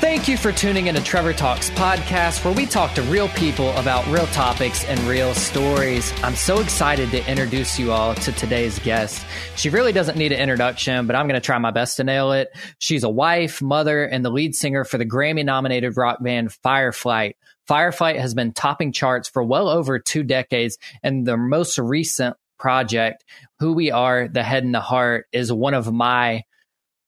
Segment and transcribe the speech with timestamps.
[0.00, 4.06] Thank you for tuning into Trevor Talks podcast, where we talk to real people about
[4.06, 6.10] real topics and real stories.
[6.22, 9.22] I'm so excited to introduce you all to today's guest.
[9.56, 12.32] She really doesn't need an introduction, but I'm going to try my best to nail
[12.32, 12.48] it.
[12.78, 17.34] She's a wife, mother, and the lead singer for the Grammy nominated rock band Fireflight.
[17.68, 23.22] Fireflight has been topping charts for well over two decades, and the most recent project,
[23.58, 26.44] Who We Are, The Head and the Heart, is one of my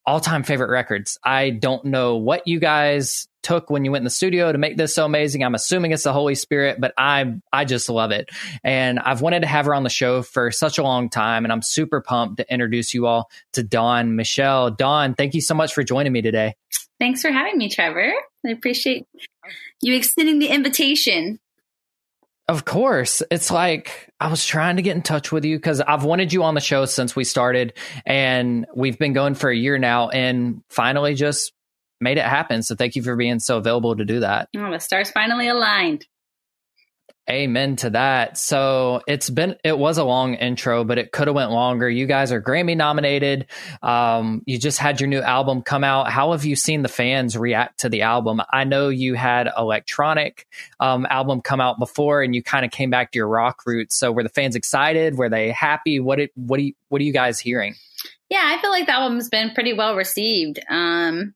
[0.05, 1.19] all time favorite records.
[1.23, 4.77] I don't know what you guys took when you went in the studio to make
[4.77, 5.43] this so amazing.
[5.43, 8.31] I'm assuming it's the Holy Spirit, but I I just love it.
[8.63, 11.53] And I've wanted to have her on the show for such a long time and
[11.53, 14.71] I'm super pumped to introduce you all to Dawn Michelle.
[14.71, 16.55] Dawn, thank you so much for joining me today.
[16.99, 18.13] Thanks for having me, Trevor.
[18.47, 19.07] I appreciate
[19.81, 21.41] you extending the invitation.
[22.49, 23.23] Of course.
[23.31, 26.45] It's like I was trying to get in touch with you because I've wanted you
[26.45, 27.73] on the show since we started
[28.07, 31.53] and we've been going for a year now and finally just
[32.01, 32.63] made it happen.
[32.63, 34.49] So thank you for being so available to do that.
[34.57, 36.07] Oh, the stars finally aligned.
[37.31, 38.37] Amen to that.
[38.37, 41.89] So it's been it was a long intro, but it could have went longer.
[41.89, 43.47] You guys are Grammy nominated.
[43.81, 46.11] Um, you just had your new album come out.
[46.11, 48.43] How have you seen the fans react to the album?
[48.53, 50.49] I know you had electronic
[50.81, 53.97] um, album come out before, and you kind of came back to your rock roots.
[53.97, 55.17] So were the fans excited?
[55.17, 56.01] Were they happy?
[56.01, 57.77] What it, what do you, what are you guys hearing?
[58.31, 60.59] Yeah, I feel like the album's been pretty well received.
[60.69, 61.35] Um,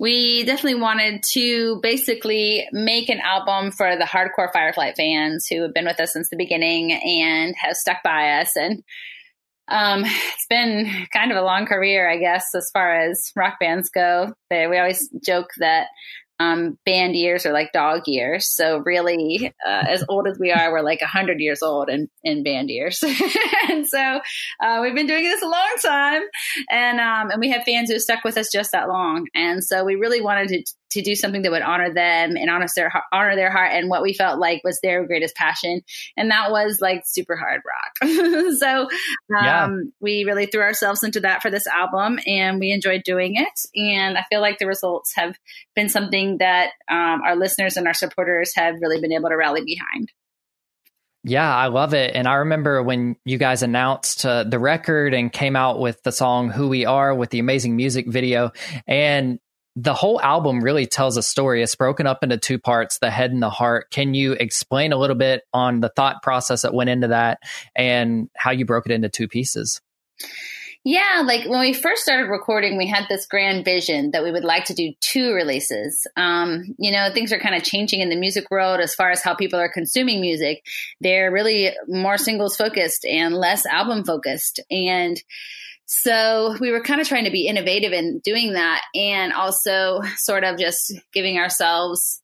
[0.00, 5.74] we definitely wanted to basically make an album for the hardcore Fireflight fans who have
[5.74, 8.56] been with us since the beginning and have stuck by us.
[8.56, 8.82] And
[9.68, 13.90] um, it's been kind of a long career, I guess, as far as rock bands
[13.90, 14.32] go.
[14.50, 15.88] we always joke that
[16.40, 18.48] um, band years are like dog years.
[18.48, 22.08] So really, uh, as old as we are, we're like a hundred years old in,
[22.24, 23.04] in band years.
[23.68, 24.20] and so
[24.60, 26.22] uh, we've been doing this a long time,
[26.70, 29.26] and um, and we have fans who stuck with us just that long.
[29.34, 32.66] And so we really wanted to to do something that would honor them and honor
[32.74, 35.82] their honor their heart and what we felt like was their greatest passion,
[36.16, 38.10] and that was like super hard rock.
[38.58, 38.88] so um,
[39.30, 39.68] yeah.
[40.00, 43.60] we really threw ourselves into that for this album, and we enjoyed doing it.
[43.74, 45.36] And I feel like the results have
[45.74, 49.62] been something that um, our listeners and our supporters have really been able to rally
[49.64, 50.10] behind.
[51.22, 52.14] Yeah, I love it.
[52.14, 56.12] And I remember when you guys announced uh, the record and came out with the
[56.12, 58.52] song Who We Are with the amazing music video.
[58.86, 59.38] And
[59.82, 61.62] the whole album really tells a story.
[61.62, 63.90] It's broken up into two parts, the head and the heart.
[63.90, 67.38] Can you explain a little bit on the thought process that went into that
[67.74, 69.80] and how you broke it into two pieces?
[70.82, 74.44] Yeah, like when we first started recording, we had this grand vision that we would
[74.44, 76.06] like to do two releases.
[76.16, 79.22] Um, you know, things are kind of changing in the music world as far as
[79.22, 80.64] how people are consuming music.
[81.00, 84.60] They're really more singles focused and less album focused.
[84.70, 85.22] And
[85.92, 90.44] so we were kind of trying to be innovative in doing that and also sort
[90.44, 92.20] of just giving ourselves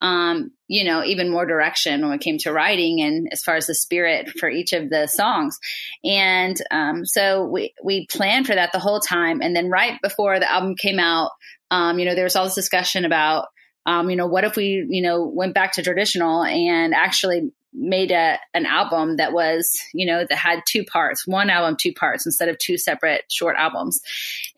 [0.00, 3.66] um, you know, even more direction when it came to writing and as far as
[3.66, 5.58] the spirit for each of the songs.
[6.02, 9.42] And um, so we we planned for that the whole time.
[9.42, 11.32] And then right before the album came out,
[11.70, 13.48] um, you know, there was all this discussion about
[13.84, 18.10] um, you know, what if we, you know, went back to traditional and actually made
[18.10, 22.26] a, an album that was, you know, that had two parts, one album, two parts
[22.26, 24.00] instead of two separate short albums.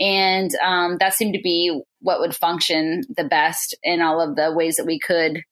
[0.01, 4.53] And um, that seemed to be what would function the best in all of the
[4.53, 5.43] ways that we could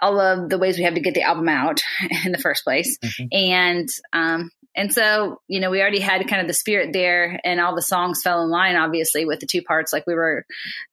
[0.00, 1.82] all of the ways we have to get the album out
[2.24, 2.98] in the first place.
[2.98, 3.26] Mm-hmm.
[3.32, 7.60] And um, and so, you know, we already had kind of the spirit there and
[7.60, 10.46] all the songs fell in line, obviously, with the two parts like we were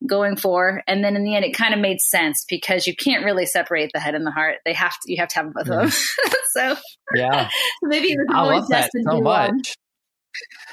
[0.04, 0.82] going for.
[0.88, 3.92] And then in the end, it kind of made sense because you can't really separate
[3.94, 4.56] the head and the heart.
[4.64, 5.90] They have to, you have to have both of them.
[6.52, 6.76] so,
[7.14, 7.48] yeah.
[7.82, 9.76] maybe it was I love that so much.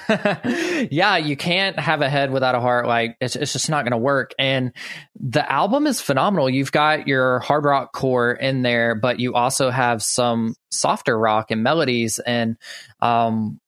[0.92, 2.88] yeah, you can't have a head without a heart.
[2.88, 4.34] Like it's, it's just not going to work.
[4.38, 4.74] And
[5.20, 6.50] the album is phenomenal.
[6.50, 11.52] You've got your hard rock core in there, but you also have some softer rock
[11.52, 12.20] and melodies.
[12.20, 12.58] And,
[13.02, 13.60] um,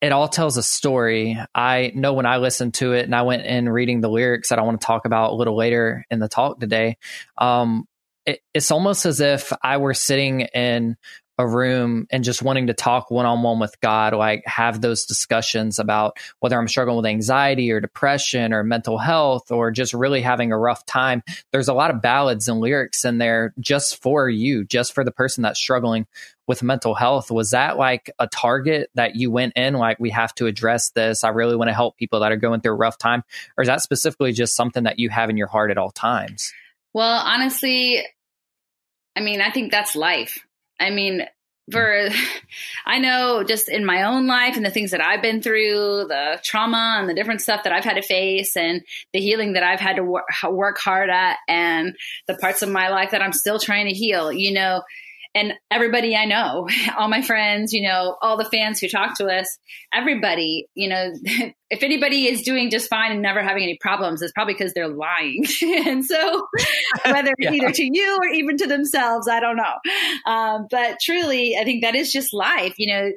[0.00, 1.38] it all tells a story.
[1.54, 4.58] I know when I listened to it and I went in reading the lyrics that
[4.58, 6.96] I want to talk about a little later in the talk today.
[7.36, 7.86] Um,
[8.24, 10.96] it, it's almost as if I were sitting in
[11.40, 15.06] a room and just wanting to talk one on one with God, like have those
[15.06, 20.20] discussions about whether I'm struggling with anxiety or depression or mental health or just really
[20.20, 21.22] having a rough time.
[21.50, 25.10] There's a lot of ballads and lyrics in there just for you, just for the
[25.10, 26.06] person that's struggling
[26.46, 27.30] with mental health.
[27.30, 31.24] Was that like a target that you went in, like, we have to address this?
[31.24, 33.24] I really want to help people that are going through a rough time?
[33.56, 36.52] Or is that specifically just something that you have in your heart at all times?
[36.92, 38.04] Well, honestly,
[39.16, 40.44] I mean, I think that's life.
[40.80, 41.26] I mean,
[41.70, 42.08] for
[42.86, 46.40] I know just in my own life and the things that I've been through, the
[46.42, 48.82] trauma and the different stuff that I've had to face, and
[49.12, 51.94] the healing that I've had to work, work hard at, and
[52.26, 54.32] the parts of my life that I'm still trying to heal.
[54.32, 54.82] You know,
[55.34, 59.26] and everybody I know, all my friends, you know, all the fans who talk to
[59.26, 59.58] us,
[59.92, 61.12] everybody, you know,
[61.70, 64.88] if anybody is doing just fine and never having any problems, it's probably because they're
[64.88, 65.44] lying.
[65.62, 66.46] and so,
[67.04, 67.52] whether yeah.
[67.52, 70.30] either to you or even to themselves, I don't know.
[70.30, 72.74] Um, but truly, I think that is just life.
[72.78, 73.10] You know,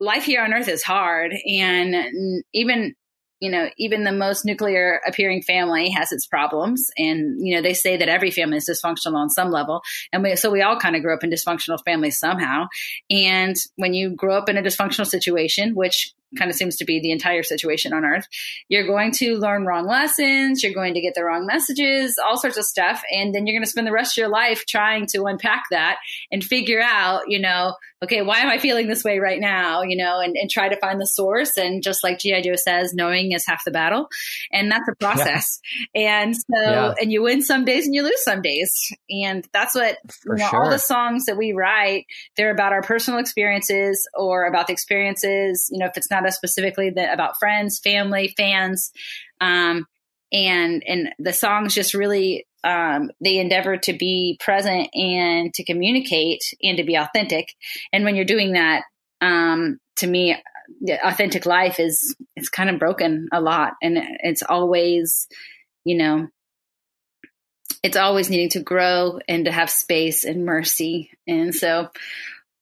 [0.00, 1.34] life here on earth is hard.
[1.46, 2.94] And even
[3.40, 6.90] you know, even the most nuclear appearing family has its problems.
[6.96, 9.82] And, you know, they say that every family is dysfunctional on some level.
[10.12, 12.66] And we, so we all kind of grew up in dysfunctional families somehow.
[13.10, 17.00] And when you grow up in a dysfunctional situation, which kind of seems to be
[17.00, 18.26] the entire situation on earth.
[18.68, 22.56] You're going to learn wrong lessons, you're going to get the wrong messages, all sorts
[22.56, 23.02] of stuff.
[23.10, 25.98] And then you're going to spend the rest of your life trying to unpack that
[26.30, 29.82] and figure out, you know, okay, why am I feeling this way right now?
[29.82, 31.56] You know, and, and try to find the source.
[31.56, 32.40] And just like G.I.
[32.42, 34.08] Joe says, knowing is half the battle.
[34.52, 35.60] And that's a process.
[35.94, 36.22] Yeah.
[36.22, 36.94] And so, yeah.
[37.00, 38.92] and you win some days and you lose some days.
[39.10, 40.64] And that's what you know, sure.
[40.64, 42.06] all the songs that we write,
[42.36, 46.36] they're about our personal experiences or about the experiences, you know, if it's not us
[46.36, 48.92] specifically the, about friends, family, fans.
[49.40, 49.86] Um,
[50.32, 56.42] and and the songs just really um, they endeavor to be present and to communicate
[56.62, 57.54] and to be authentic.
[57.92, 58.82] And when you're doing that,
[59.20, 60.36] um, to me,
[61.02, 65.26] authentic life is it's kind of broken a lot, and it's always,
[65.84, 66.28] you know,
[67.82, 71.10] it's always needing to grow and to have space and mercy.
[71.26, 71.88] And so,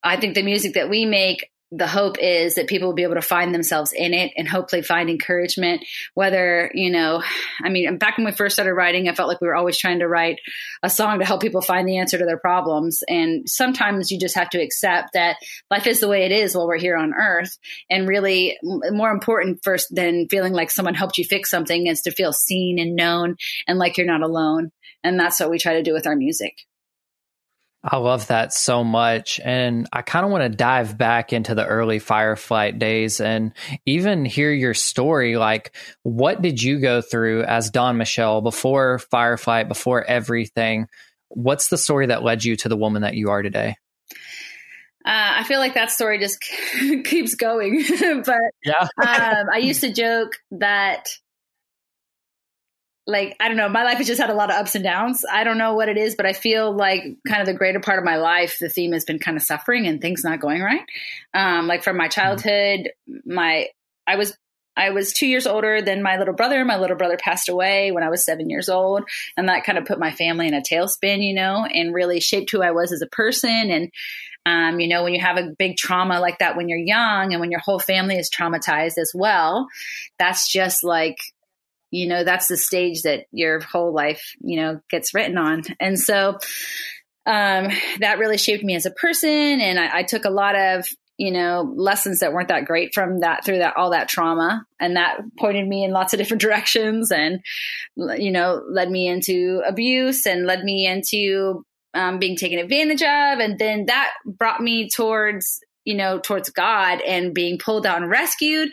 [0.02, 3.16] I think the music that we make the hope is that people will be able
[3.16, 5.84] to find themselves in it and hopefully find encouragement.
[6.14, 7.22] Whether, you know,
[7.62, 9.98] I mean, back when we first started writing, I felt like we were always trying
[9.98, 10.40] to write
[10.82, 13.02] a song to help people find the answer to their problems.
[13.06, 15.36] And sometimes you just have to accept that
[15.70, 17.58] life is the way it is while we're here on earth.
[17.90, 22.10] And really, more important first than feeling like someone helped you fix something is to
[22.10, 23.36] feel seen and known
[23.66, 24.70] and like you're not alone.
[25.04, 26.54] And that's what we try to do with our music.
[27.84, 29.40] I love that so much.
[29.42, 33.52] And I kind of want to dive back into the early Fireflight days and
[33.86, 35.36] even hear your story.
[35.36, 40.88] Like, what did you go through as Dawn Michelle before Fireflight, before everything?
[41.28, 43.76] What's the story that led you to the woman that you are today?
[45.04, 46.40] Uh, I feel like that story just
[47.04, 47.84] keeps going.
[48.26, 48.88] but yeah.
[49.00, 51.08] um, I used to joke that
[53.08, 55.24] like I don't know, my life has just had a lot of ups and downs.
[55.28, 57.98] I don't know what it is, but I feel like kind of the greater part
[57.98, 60.84] of my life, the theme has been kind of suffering and things not going right.
[61.32, 62.90] Um, like from my childhood,
[63.24, 63.68] my
[64.06, 64.36] I was
[64.76, 66.62] I was two years older than my little brother.
[66.66, 69.04] My little brother passed away when I was seven years old,
[69.38, 72.50] and that kind of put my family in a tailspin, you know, and really shaped
[72.50, 73.70] who I was as a person.
[73.70, 73.90] And
[74.44, 77.40] um, you know, when you have a big trauma like that when you're young, and
[77.40, 79.66] when your whole family is traumatized as well,
[80.18, 81.16] that's just like
[81.90, 85.62] you know that's the stage that your whole life you know gets written on.
[85.80, 86.38] And so
[87.26, 87.68] um,
[88.00, 89.28] that really shaped me as a person.
[89.30, 90.88] And I, I, took a lot of
[91.18, 94.64] you know lessons that weren't that great from that through that all that trauma.
[94.80, 97.40] And that pointed me in lots of different directions and
[97.96, 101.64] you know led me into abuse and led me into
[101.94, 103.38] um, being taken advantage of.
[103.40, 108.10] And then that brought me towards you know, towards God and being pulled out and
[108.10, 108.68] rescued.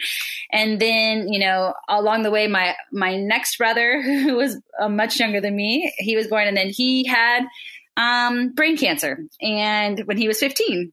[0.52, 5.18] And then, you know, along the way, my, my next brother, who was uh, much
[5.18, 7.46] younger than me, he was born and then he had,
[7.96, 9.24] um, brain cancer.
[9.42, 10.92] And when he was 15,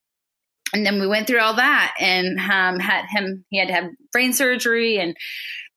[0.73, 3.91] and then we went through all that and, um, had him, he had to have
[4.13, 5.17] brain surgery and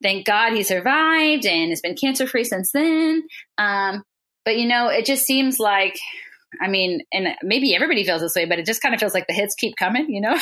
[0.03, 3.23] thank God he survived and has been cancer free since then.
[3.57, 4.03] Um,
[4.43, 5.97] but you know, it just seems like
[6.61, 9.27] I mean, and maybe everybody feels this way, but it just kind of feels like
[9.27, 10.37] the hits keep coming, you know?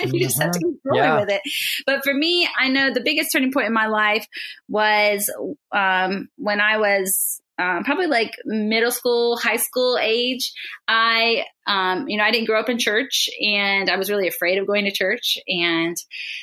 [0.00, 0.88] and you just have to keep mm-hmm.
[0.88, 1.20] rolling yeah.
[1.20, 1.42] with it.
[1.86, 4.26] But for me, I know the biggest turning point in my life
[4.68, 5.32] was
[5.72, 10.52] um, when I was um, probably like middle school, high school age.
[10.88, 14.58] I, um, you know, I didn't grow up in church and I was really afraid
[14.58, 15.38] of going to church.
[15.46, 15.96] And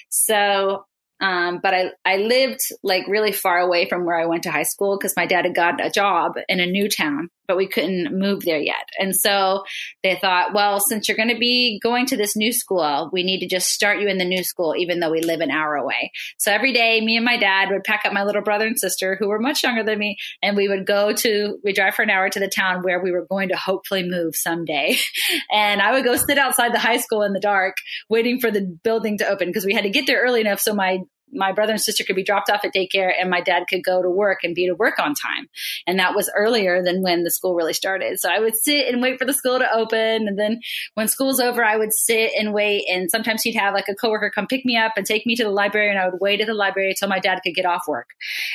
[0.09, 0.85] so
[1.19, 4.63] um, but I, I lived like really far away from where I went to high
[4.63, 8.17] school because my dad had got a job in a new town, but we couldn't
[8.17, 8.89] move there yet.
[8.99, 9.63] And so
[10.03, 13.39] they thought, well, since you're going to be going to this new school, we need
[13.39, 16.11] to just start you in the new school, even though we live an hour away.
[16.37, 19.15] So every day, me and my dad would pack up my little brother and sister
[19.19, 22.09] who were much younger than me, and we would go to, we drive for an
[22.09, 24.97] hour to the town where we were going to hopefully move someday.
[25.51, 27.75] and I would go sit outside the high school in the dark,
[28.09, 30.73] waiting for the building to open because we had to get there early enough so
[30.73, 30.99] my
[31.31, 34.01] my brother and sister could be dropped off at daycare and my dad could go
[34.01, 35.49] to work and be to work on time.
[35.85, 38.19] And that was earlier than when the school really started.
[38.19, 40.27] So I would sit and wait for the school to open.
[40.27, 40.61] And then
[40.93, 42.85] when school's over, I would sit and wait.
[42.89, 45.43] And sometimes he'd have like a coworker come pick me up and take me to
[45.43, 45.89] the library.
[45.89, 48.09] And I would wait at the library until my dad could get off work.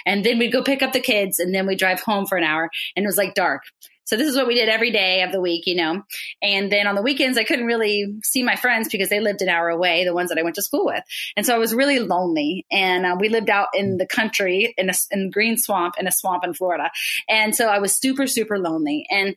[0.06, 2.44] And then we'd go pick up the kids and then we'd drive home for an
[2.44, 2.70] hour.
[2.96, 3.62] And it was like dark.
[4.04, 6.02] So this is what we did every day of the week, you know.
[6.42, 9.48] And then on the weekends, I couldn't really see my friends because they lived an
[9.48, 11.02] hour away, the ones that I went to school with.
[11.36, 12.66] And so I was really lonely.
[12.70, 16.12] And uh, we lived out in the country in a in green swamp in a
[16.12, 16.90] swamp in Florida.
[17.28, 19.06] And so I was super super lonely.
[19.10, 19.36] And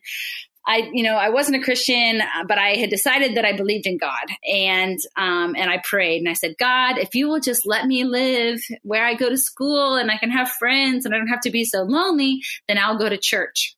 [0.68, 3.86] I, you know, I wasn't a Christian, uh, but I had decided that I believed
[3.86, 7.66] in God, and um, and I prayed and I said, God, if you will just
[7.66, 11.18] let me live where I go to school and I can have friends and I
[11.18, 13.75] don't have to be so lonely, then I'll go to church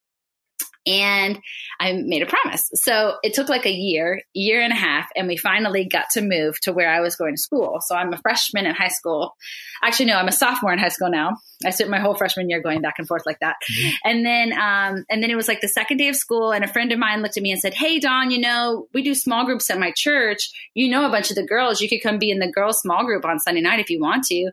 [0.86, 1.38] and
[1.80, 2.70] I made a promise.
[2.74, 6.22] So it took like a year, year and a half, and we finally got to
[6.22, 7.80] move to where I was going to school.
[7.86, 9.34] So I'm a freshman in high school.
[9.82, 11.38] Actually, no, I'm a sophomore in high school now.
[11.64, 13.56] I spent my whole freshman year going back and forth like that.
[13.70, 13.90] Mm-hmm.
[14.04, 16.68] And then, um, and then it was like the second day of school, and a
[16.68, 19.44] friend of mine looked at me and said, "Hey, Dawn, you know, we do small
[19.44, 20.50] groups at my church.
[20.74, 21.80] You know a bunch of the girls.
[21.80, 24.24] You could come be in the girls' small group on Sunday night if you want
[24.24, 24.50] to."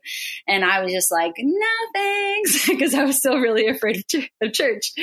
[0.47, 4.03] And I was just like, "No, thanks," because I was still really afraid
[4.41, 4.93] of, church.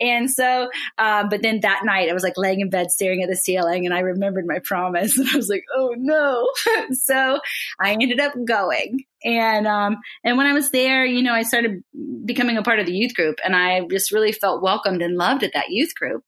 [0.00, 0.67] And so,
[0.98, 3.86] um, but then that night, I was like laying in bed staring at the ceiling,
[3.86, 6.48] and I remembered my promise, and I was like, "Oh no!"
[6.92, 7.40] so
[7.80, 9.04] I ended up going.
[9.24, 11.82] And um, and when I was there, you know, I started
[12.24, 15.42] becoming a part of the youth group, and I just really felt welcomed and loved
[15.42, 16.22] at that youth group.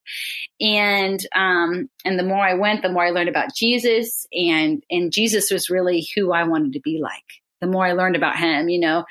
[0.60, 5.12] And um, and the more I went, the more I learned about Jesus, and and
[5.12, 8.68] Jesus was really who I wanted to be like the more I learned about him,
[8.68, 9.04] you know,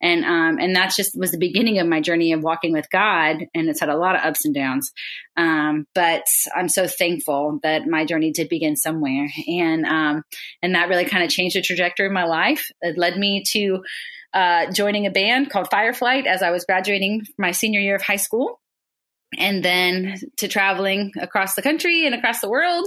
[0.00, 3.36] and um, and that's just was the beginning of my journey of walking with God,
[3.54, 4.92] and it's had a lot of ups and downs.
[5.36, 10.22] Um, but I'm so thankful that my journey did begin somewhere, and um,
[10.62, 12.70] and that really kind of changed the trajectory of my life.
[12.80, 13.82] It led me to
[14.34, 18.16] uh, joining a band called Fireflight as I was graduating my senior year of high
[18.16, 18.58] school
[19.38, 22.86] and then to traveling across the country and across the world.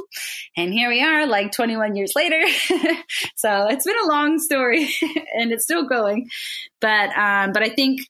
[0.55, 2.41] And here we are, like 21 years later.
[3.35, 4.89] so it's been a long story
[5.33, 6.29] and it's still going.
[6.81, 8.01] But, um, but I think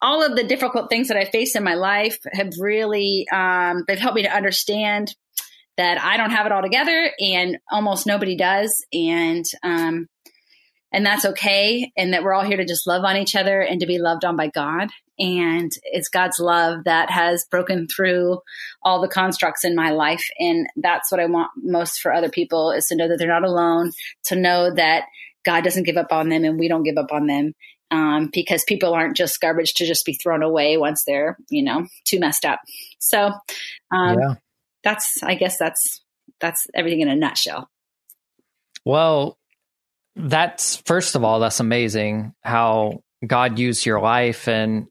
[0.00, 3.98] all of the difficult things that I faced in my life have really, um, they've
[3.98, 5.14] helped me to understand
[5.76, 8.84] that I don't have it all together and almost nobody does.
[8.92, 10.08] And, um,
[10.92, 11.90] and that's okay.
[11.96, 14.24] And that we're all here to just love on each other and to be loved
[14.24, 14.90] on by God.
[15.20, 18.40] And it's God's love that has broken through
[18.82, 20.26] all the constructs in my life.
[20.38, 23.44] And that's what I want most for other people is to know that they're not
[23.44, 23.92] alone,
[24.24, 25.04] to know that
[25.44, 27.54] God doesn't give up on them and we don't give up on them.
[27.92, 31.88] Um, because people aren't just garbage to just be thrown away once they're, you know,
[32.04, 32.60] too messed up.
[33.00, 33.32] So,
[33.92, 34.34] um, yeah.
[34.84, 36.00] that's, I guess that's,
[36.40, 37.68] that's everything in a nutshell.
[38.84, 39.38] Well,
[40.14, 44.86] that's first of all, that's amazing how God used your life and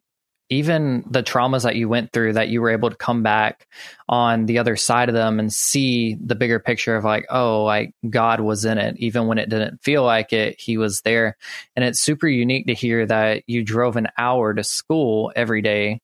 [0.49, 3.67] even the traumas that you went through that you were able to come back
[4.07, 7.93] on the other side of them and see the bigger picture of like oh like
[8.09, 8.95] god was in it.
[8.97, 11.37] Even when it didn't feel like it he was there.
[11.75, 16.01] And it's super unique to hear that you drove an hour to school every day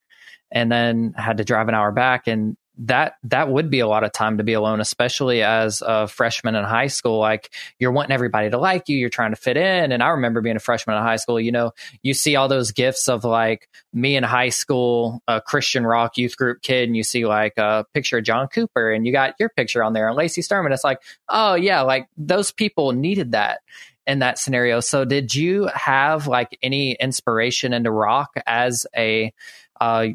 [0.51, 4.03] and then had to drive an hour back and that that would be a lot
[4.03, 7.19] of time to be alone especially as a freshman in high school.
[7.19, 8.97] Like you're wanting everybody to like you.
[8.97, 9.91] You're trying to fit in.
[9.91, 12.71] And i remember being a freshman in high school you know you see all those
[12.71, 17.03] gifts of like me in high school a christian rock youth group kid and you
[17.03, 20.17] see like a picture of john cooper and you got your picture on there and
[20.17, 20.73] lacey sturman.
[20.73, 23.61] It's like oh yeah like those people needed that
[24.07, 24.79] in that scenario.
[24.79, 29.33] So did you have like any inspiration into rock as a
[29.81, 30.07] uh,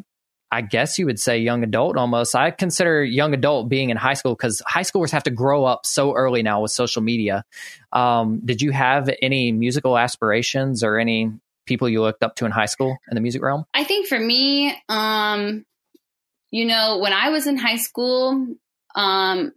[0.52, 2.34] I guess you would say young adult almost.
[2.34, 5.86] I consider young adult being in high school because high schoolers have to grow up
[5.86, 7.44] so early now with social media.
[7.92, 11.30] Um, did you have any musical aspirations or any
[11.66, 13.64] people you looked up to in high school in the music realm?
[13.72, 15.64] I think for me, um,
[16.50, 18.56] you know, when I was in high school,
[18.96, 19.52] um,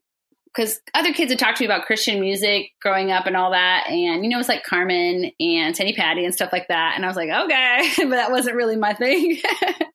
[0.54, 3.88] because other kids had talked to me about Christian music growing up and all that.
[3.90, 6.94] And, you know, it's like Carman and Teddy Patty and stuff like that.
[6.96, 9.40] And I was like, okay, but that wasn't really my thing.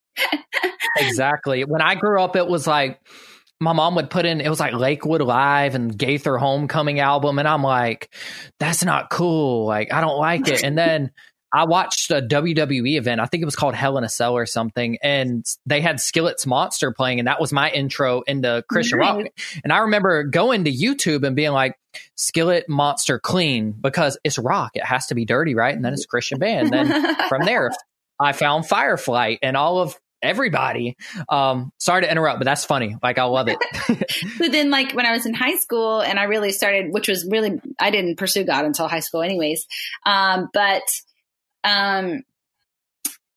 [0.96, 1.64] exactly.
[1.64, 3.00] When I grew up, it was like
[3.60, 7.48] my mom would put in it was like Lakewood Live and Gaither Homecoming album, and
[7.48, 8.14] I'm like,
[8.58, 9.66] that's not cool.
[9.66, 10.62] Like I don't like it.
[10.62, 11.10] And then
[11.50, 13.20] I watched a WWE event.
[13.20, 16.46] I think it was called Hell in a Cell or something, and they had Skillet's
[16.46, 19.26] Monster playing, and that was my intro into Christian rock.
[19.64, 21.75] And I remember going to YouTube and being like,
[22.16, 24.72] Skillet Monster clean because it's rock.
[24.75, 25.75] It has to be dirty, right?
[25.75, 26.72] And then it's Christian band.
[26.75, 27.70] And then from there,
[28.20, 30.96] I found Fireflight and all of everybody.
[31.28, 32.96] Um, sorry to interrupt, but that's funny.
[33.02, 33.58] Like I love it.
[34.38, 37.26] but then like when I was in high school and I really started, which was
[37.30, 39.66] really, I didn't pursue God until high school anyways.
[40.04, 40.82] Um, but
[41.64, 42.22] um,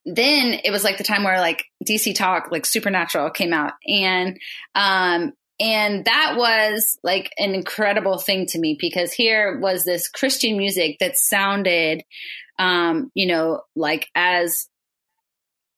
[0.05, 3.73] then it was like the time where like DC Talk, like Supernatural came out.
[3.88, 4.39] And,
[4.75, 10.57] um, and that was like an incredible thing to me because here was this Christian
[10.57, 12.03] music that sounded,
[12.57, 14.67] um, you know, like as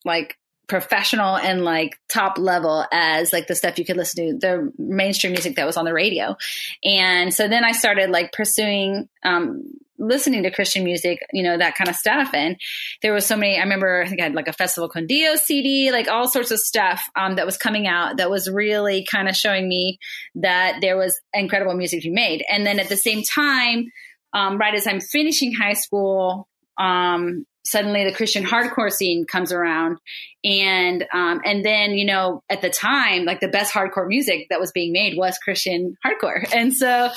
[0.06, 0.38] like
[0.74, 5.32] professional and like top level as like the stuff you could listen to the mainstream
[5.32, 6.36] music that was on the radio.
[6.84, 9.62] And so then i started like pursuing um
[10.00, 12.32] listening to christian music you know that kind of stuff.
[12.34, 12.60] And
[13.04, 15.44] there was so many i remember i think i had like a festival Con Dios
[15.44, 19.30] cd like all sorts of stuff um, that was coming out that was really kind
[19.30, 20.00] of showing me
[20.34, 22.44] that there was incredible music to be made.
[22.50, 23.92] And then at the same time
[24.34, 26.48] um, right as i'm finishing high school
[26.80, 30.00] um, suddenly the Christian hardcore scene comes around,
[30.44, 34.60] and um, and then you know at the time like the best hardcore music that
[34.60, 37.10] was being made was Christian hardcore, and so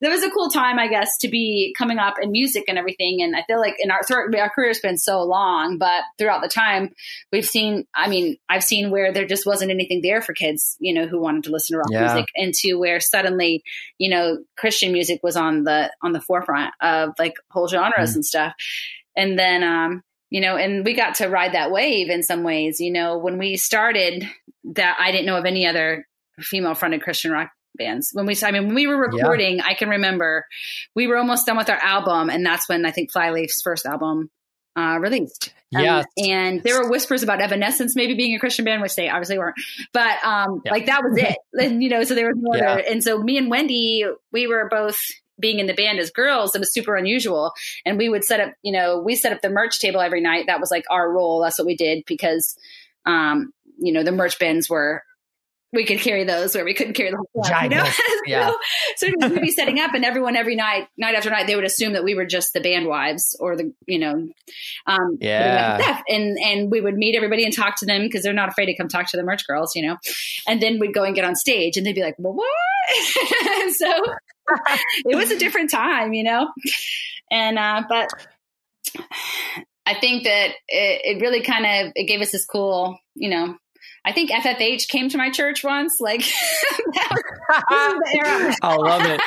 [0.00, 3.20] there was a cool time I guess to be coming up in music and everything.
[3.22, 6.94] And I feel like in our our career's been so long, but throughout the time
[7.32, 7.86] we've seen.
[7.94, 11.20] I mean, I've seen where there just wasn't anything there for kids, you know, who
[11.20, 12.14] wanted to listen to rock yeah.
[12.14, 13.62] music, to where suddenly
[13.98, 18.14] you know Christian music was on the on the forefront of like whole genres mm.
[18.16, 18.54] and stuff
[19.16, 22.80] and then um, you know and we got to ride that wave in some ways
[22.80, 24.26] you know when we started
[24.64, 26.06] that i didn't know of any other
[26.38, 29.66] female fronted christian rock bands when we i mean when we were recording yeah.
[29.66, 30.46] i can remember
[30.94, 34.30] we were almost done with our album and that's when i think flyleaf's first album
[34.76, 38.80] uh, released um, yeah and there were whispers about evanescence maybe being a christian band
[38.80, 39.56] which they obviously weren't
[39.92, 40.72] but um yeah.
[40.72, 42.76] like that was it and you know so there was more yeah.
[42.76, 44.96] and so me and wendy we were both
[45.40, 47.52] being in the band as girls, it was super unusual.
[47.84, 50.46] And we would set up, you know, we set up the merch table every night.
[50.46, 51.40] That was like our role.
[51.40, 52.56] That's what we did because,
[53.06, 55.02] um, you know, the merch bins were
[55.72, 57.88] we could carry those where we couldn't carry the whole club, you know?
[58.26, 58.50] yeah.
[58.96, 61.64] so, so we'd be setting up and everyone every night, night after night, they would
[61.64, 64.28] assume that we were just the band wives or the, you know,
[64.86, 66.02] um, yeah.
[66.08, 68.76] and, and we would meet everybody and talk to them because they're not afraid to
[68.76, 69.96] come talk to the merch girls, you know?
[70.48, 73.72] And then we'd go and get on stage and they'd be like, well, what?
[73.76, 74.02] so
[75.06, 76.48] it was a different time, you know?
[77.30, 78.08] And, uh, but
[79.86, 83.56] I think that it, it really kind of, it gave us this cool, you know,
[84.04, 85.98] I think FFH came to my church once.
[86.00, 86.22] Like,
[87.50, 89.20] I love it.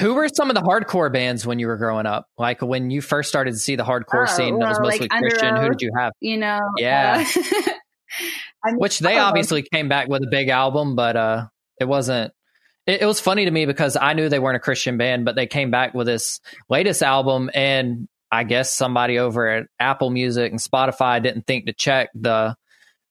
[0.00, 2.26] Who were some of the hardcore bands when you were growing up?
[2.38, 5.22] Like when you first started to see the hardcore oh, scene that was mostly like
[5.22, 6.12] Christian, who did you have?
[6.20, 7.24] You know, yeah.
[7.24, 7.72] Uh,
[8.64, 11.46] I mean, Which they obviously came back with a big album, but uh,
[11.80, 12.32] it wasn't.
[12.86, 15.34] It, it was funny to me because I knew they weren't a Christian band, but
[15.34, 20.50] they came back with this latest album, and I guess somebody over at Apple Music
[20.50, 22.56] and Spotify didn't think to check the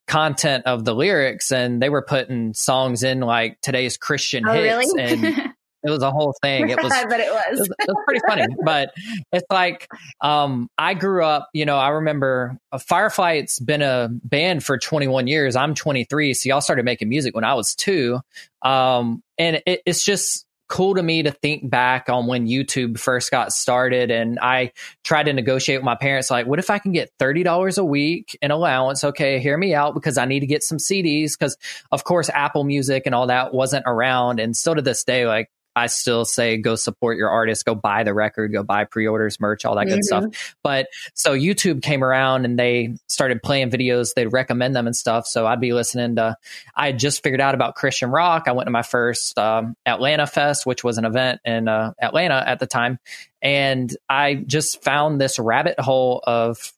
[0.06, 4.94] content of the lyrics and they were putting songs in like today's Christian oh, hits
[4.94, 5.02] really?
[5.02, 5.52] and
[5.86, 6.68] it was a whole thing.
[6.68, 7.42] It was but it was.
[7.46, 7.68] it was.
[7.68, 8.46] It was pretty funny.
[8.64, 8.92] But
[9.32, 9.88] it's like
[10.20, 14.78] um I grew up, you know, I remember uh, Fireflight it's been a band for
[14.78, 15.56] 21 years.
[15.56, 18.20] I'm 23, so y'all started making music when I was 2.
[18.62, 23.30] Um and it, it's just cool to me to think back on when YouTube first
[23.30, 24.10] got started.
[24.10, 24.72] And I
[25.04, 28.36] tried to negotiate with my parents, like, what if I can get $30 a week
[28.42, 29.04] in allowance?
[29.04, 31.32] Okay, hear me out because I need to get some CDs.
[31.38, 31.56] Because,
[31.92, 34.40] of course, Apple Music and all that wasn't around.
[34.40, 38.02] And still to this day, like, I still say go support your artist, go buy
[38.02, 40.30] the record, go buy pre-orders, merch, all that good mm-hmm.
[40.30, 40.56] stuff.
[40.62, 44.14] But so YouTube came around and they started playing videos.
[44.14, 45.26] They'd recommend them and stuff.
[45.26, 46.36] So I'd be listening to.
[46.74, 48.44] I had just figured out about Christian rock.
[48.46, 52.42] I went to my first um, Atlanta Fest, which was an event in uh, Atlanta
[52.46, 52.98] at the time,
[53.42, 56.72] and I just found this rabbit hole of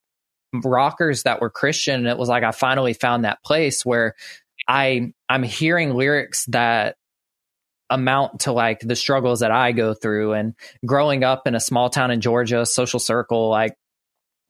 [0.53, 1.95] rockers that were Christian.
[1.95, 4.15] And it was like I finally found that place where
[4.67, 6.97] I I'm hearing lyrics that
[7.91, 10.35] amount to like the struggles that I go through.
[10.35, 13.77] And growing up in a small town in Georgia, social circle, like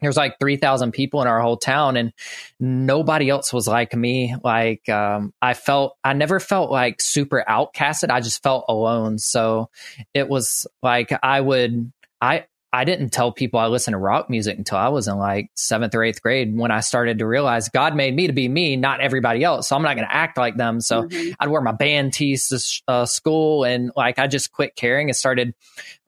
[0.00, 2.12] there was like 3000 people in our whole town and
[2.60, 4.34] nobody else was like me.
[4.42, 8.10] Like um, i felt i never felt like super outcasted.
[8.10, 9.18] I just felt alone.
[9.18, 9.70] So
[10.14, 14.58] it was like i would i I didn't tell people I listened to rock music
[14.58, 17.96] until I was in like seventh or eighth grade when I started to realize God
[17.96, 19.68] made me to be me, not everybody else.
[19.68, 20.82] So I'm not going to act like them.
[20.82, 21.32] So mm-hmm.
[21.40, 25.16] I'd wear my band tees to uh, school and like I just quit caring and
[25.16, 25.54] started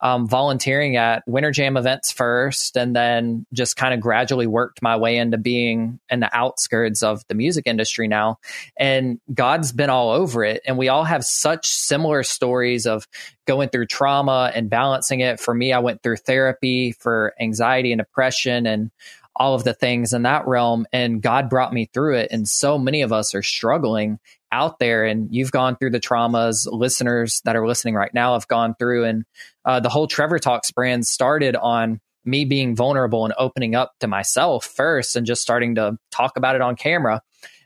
[0.03, 4.97] um, volunteering at Winter Jam events first and then just kind of gradually worked my
[4.97, 8.39] way into being in the outskirts of the music industry now.
[8.79, 10.61] And God's been all over it.
[10.67, 13.07] And we all have such similar stories of
[13.51, 15.41] going through trauma and balancing it.
[15.41, 18.93] For me, I went through therapy for anxiety and depression and
[19.35, 20.87] all of the things in that realm.
[20.93, 22.29] And God brought me through it.
[22.31, 24.21] And so many of us are struggling
[24.53, 25.05] out there.
[25.05, 26.69] And you've gone through the traumas.
[26.71, 29.05] Listeners that are listening right now have gone through.
[29.05, 29.25] And
[29.65, 34.07] uh, the whole Trevor Talks brand started on me being vulnerable and opening up to
[34.07, 37.21] myself first and just starting to talk about it on camera.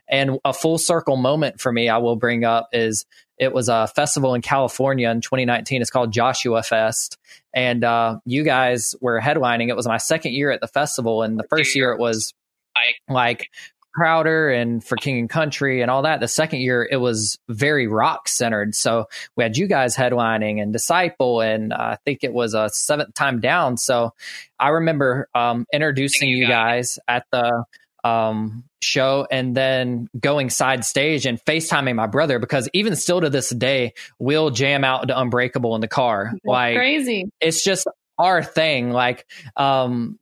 [0.07, 3.05] And a full circle moment for me, I will bring up is
[3.37, 5.81] it was a festival in California in 2019.
[5.81, 7.17] It's called Joshua Fest.
[7.53, 9.69] And uh, you guys were headlining.
[9.69, 11.21] It was my second year at the festival.
[11.21, 12.33] And the first year it was
[13.09, 13.49] like
[13.95, 16.19] Crowder and for King and Country and all that.
[16.19, 18.75] The second year, it was very rock centered.
[18.75, 19.05] So
[19.37, 23.13] we had you guys headlining and Disciple, and uh, I think it was a seventh
[23.13, 23.77] time down.
[23.77, 24.13] So
[24.59, 27.63] I remember um, introducing you guys at the
[28.05, 33.31] um, show and then going side stage and FaceTiming my brother because even still to
[33.31, 36.29] this day, we'll jam out to Unbreakable in the car.
[36.31, 37.25] That's like crazy.
[37.41, 37.87] It's just
[38.19, 38.91] our thing.
[38.91, 39.25] Like,
[39.57, 40.19] um,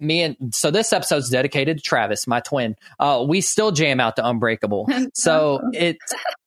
[0.00, 2.76] me and so this episode's dedicated to Travis, my twin.
[2.98, 4.88] Uh, we still jam out to Unbreakable.
[5.14, 5.98] so it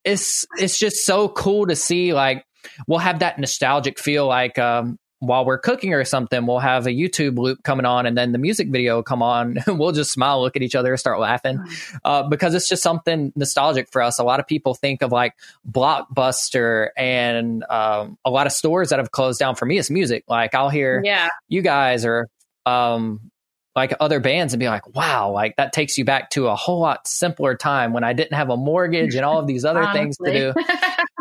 [0.03, 2.43] it's it's just so cool to see like
[2.87, 4.97] we'll have that nostalgic feel like um,
[5.27, 8.37] while we're cooking or something, we'll have a YouTube loop coming on and then the
[8.37, 9.57] music video will come on.
[9.67, 11.59] we'll just smile, look at each other, start laughing
[12.03, 14.19] uh, because it's just something nostalgic for us.
[14.19, 15.33] A lot of people think of like
[15.69, 19.55] Blockbuster and um, a lot of stores that have closed down.
[19.55, 20.23] For me, it's music.
[20.27, 21.29] Like I'll hear yeah.
[21.47, 22.27] you guys or
[22.65, 23.31] um,
[23.75, 26.79] like other bands and be like, wow, like that takes you back to a whole
[26.79, 30.17] lot simpler time when I didn't have a mortgage and all of these other things
[30.17, 30.53] to do.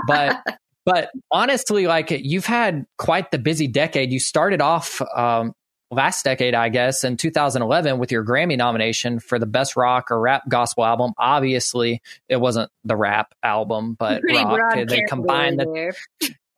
[0.06, 0.40] But
[0.84, 4.12] but honestly, like you've had quite the busy decade.
[4.12, 5.54] You started off um,
[5.90, 10.20] last decade, I guess, in 2011 with your Grammy nomination for the best rock or
[10.20, 11.12] rap gospel album.
[11.18, 14.22] Obviously, it wasn't the rap album, but
[14.58, 14.78] rock.
[14.86, 15.94] They combined the,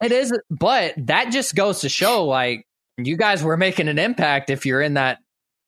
[0.03, 2.67] It is, but that just goes to show like
[2.99, 5.19] you guys were making an impact if you're in that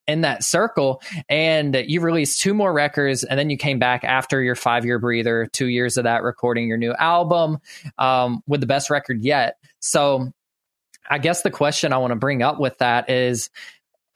[0.08, 4.42] in that circle and you released two more records and then you came back after
[4.42, 7.58] your five year breather two years of that recording your new album
[7.98, 9.58] um, with the best record yet.
[9.80, 10.32] So
[11.10, 13.48] i guess the question i want to bring up with that is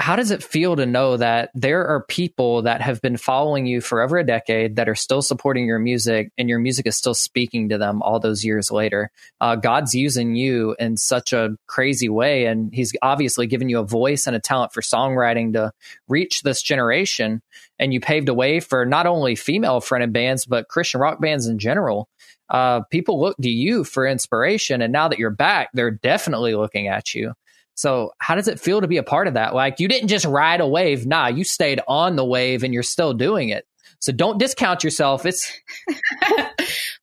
[0.02, 3.80] how does it feel to know that there are people that have been following you
[3.80, 7.14] for over a decade that are still supporting your music and your music is still
[7.14, 9.12] speaking to them all those years later?
[9.40, 13.86] Uh, God's using you in such a crazy way, and He's obviously given you a
[13.86, 15.70] voice and a talent for songwriting to
[16.08, 17.40] reach this generation.
[17.78, 21.46] And you paved a way for not only female fronted bands, but Christian rock bands
[21.46, 22.08] in general.
[22.50, 26.88] Uh, people look to you for inspiration, and now that you're back, they're definitely looking
[26.88, 27.34] at you.
[27.74, 29.54] So, how does it feel to be a part of that?
[29.54, 31.06] Like, you didn't just ride a wave.
[31.06, 33.66] Nah, you stayed on the wave and you're still doing it.
[33.98, 35.24] So, don't discount yourself.
[35.26, 35.52] It's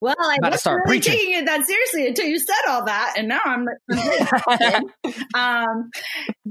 [0.02, 1.14] well, I wasn't really preaching.
[1.14, 3.68] taking it that seriously until you said all that, and now I'm.
[5.34, 5.90] um,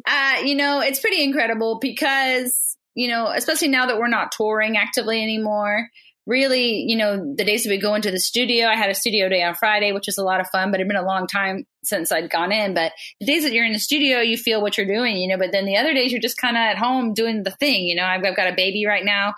[0.07, 4.77] uh, you know, it's pretty incredible because you know, especially now that we're not touring
[4.77, 5.89] actively anymore
[6.29, 9.31] really, you know, the days that we go into the studio, I had a studio
[9.31, 11.65] day on Friday, which was a lot of fun, but it'd been a long time
[11.83, 12.75] since I'd gone in.
[12.75, 15.39] But the days that you're in the studio, you feel what you're doing, you know,
[15.39, 17.97] but then the other days you're just kind of at home doing the thing, you
[17.97, 19.33] know, I've, I've, got a baby right now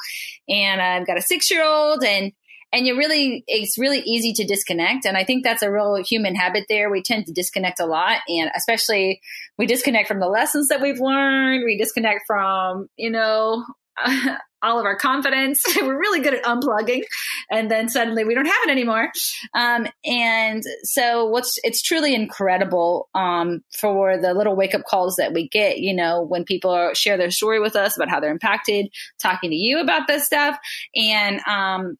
[0.48, 2.32] and I've got a six year old and,
[2.72, 5.04] and you really, it's really easy to disconnect.
[5.06, 6.90] And I think that's a real human habit there.
[6.90, 8.18] We tend to disconnect a lot.
[8.28, 9.20] And especially
[9.58, 11.62] we disconnect from the lessons that we've learned.
[11.64, 13.64] We disconnect from, you know,
[14.62, 15.62] all of our confidence.
[15.80, 17.02] We're really good at unplugging,
[17.50, 19.10] and then suddenly we don't have it anymore.
[19.54, 25.32] Um, and so, what's it's truly incredible um, for the little wake up calls that
[25.32, 25.78] we get.
[25.78, 29.50] You know, when people are, share their story with us about how they're impacted, talking
[29.50, 30.58] to you about this stuff,
[30.94, 31.96] and um,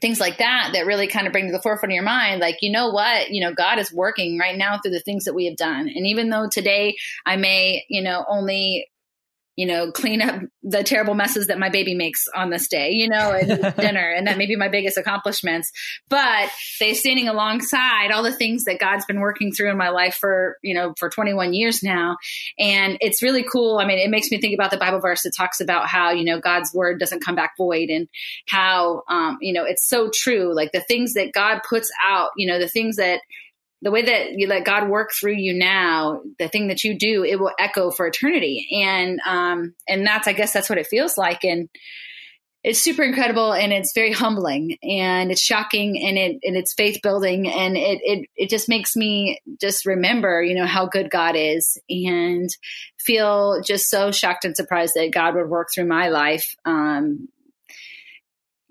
[0.00, 2.56] things like that that really kind of bring to the forefront of your mind like
[2.62, 5.46] you know what you know god is working right now through the things that we
[5.46, 8.88] have done and even though today i may you know only
[9.56, 13.08] you know, clean up the terrible messes that my baby makes on this day, you
[13.08, 14.10] know, and dinner.
[14.10, 15.70] And that may be my biggest accomplishments.
[16.08, 20.16] But they standing alongside all the things that God's been working through in my life
[20.16, 22.16] for, you know, for 21 years now.
[22.58, 23.78] And it's really cool.
[23.78, 26.24] I mean, it makes me think about the Bible verse that talks about how, you
[26.24, 28.08] know, God's word doesn't come back void and
[28.48, 30.54] how, um, you know, it's so true.
[30.54, 33.20] Like the things that God puts out, you know, the things that
[33.84, 37.22] the way that you let God work through you now, the thing that you do,
[37.22, 38.66] it will echo for eternity.
[38.82, 41.44] And um, and that's I guess that's what it feels like.
[41.44, 41.68] And
[42.64, 47.00] it's super incredible and it's very humbling and it's shocking and it and it's faith
[47.02, 51.36] building and it it it just makes me just remember, you know, how good God
[51.36, 52.48] is and
[52.98, 57.28] feel just so shocked and surprised that God would work through my life um,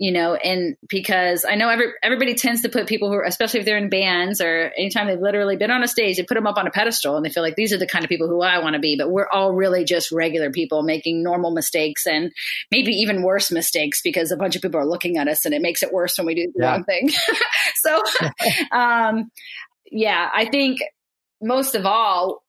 [0.04, 3.62] you know, and because I know every, everybody tends to put people who are, especially
[3.62, 6.46] if they're in bands or anytime they've literally been on a stage, they put them
[6.46, 8.42] up on a pedestal and they feel like these are the kind of people who
[8.42, 8.98] I want to be.
[8.98, 12.34] But we're all really just regular people making normal mistakes and
[12.70, 15.62] maybe even worse mistakes because a bunch of people are looking at us and it
[15.62, 16.70] makes it worse when we do the yeah.
[16.70, 17.10] wrong thing.
[17.76, 18.04] so,
[18.78, 19.32] um,
[19.90, 20.82] yeah, I think
[21.42, 22.44] most of all,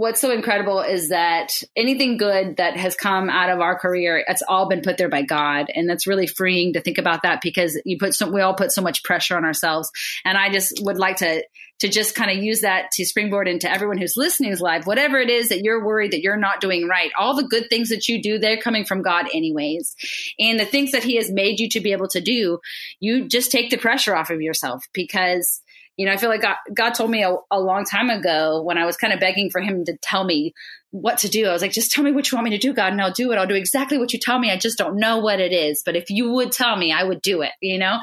[0.00, 4.40] what's so incredible is that anything good that has come out of our career, it's
[4.48, 5.66] all been put there by God.
[5.74, 8.80] And that's really freeing to think about that because you put we all put so
[8.80, 9.90] much pressure on ourselves.
[10.24, 11.44] And I just would like to,
[11.80, 15.28] to just kind of use that to springboard into everyone who's listening live, whatever it
[15.28, 18.22] is that you're worried that you're not doing right, all the good things that you
[18.22, 19.94] do, they're coming from God anyways.
[20.38, 22.60] And the things that he has made you to be able to do,
[23.00, 25.60] you just take the pressure off of yourself because
[26.00, 28.78] you know, I feel like God, God told me a, a, long time ago when
[28.78, 30.54] I was kind of begging for Him to tell me
[30.92, 31.46] what to do.
[31.46, 33.12] I was like, just tell me what you want me to do, God, and I'll
[33.12, 33.36] do it.
[33.36, 34.50] I'll do exactly what you tell me.
[34.50, 35.82] I just don't know what it is.
[35.84, 38.00] But if you would tell me, I would do it, you know?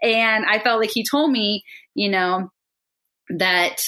[0.00, 1.64] And I felt like He told me,
[1.96, 2.52] you know,
[3.30, 3.82] that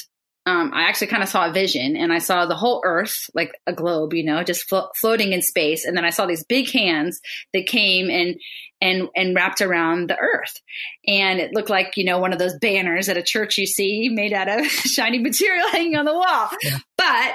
[0.44, 3.52] um, I actually kind of saw a vision and I saw the whole earth, like
[3.66, 5.85] a globe, you know, just flo- floating in space.
[5.85, 7.20] And then I saw these big hands
[7.52, 8.40] that came and,
[8.81, 10.61] and, and wrapped around the earth.
[11.07, 14.09] And it looked like, you know, one of those banners at a church you see
[14.09, 16.48] made out of shiny material hanging on the wall.
[16.61, 16.78] Yeah.
[16.96, 17.35] But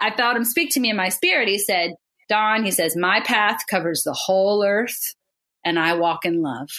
[0.00, 1.48] I felt him speak to me in my spirit.
[1.48, 1.92] He said,
[2.30, 5.14] Dawn, he says, my path covers the whole earth
[5.62, 6.70] and I walk in love.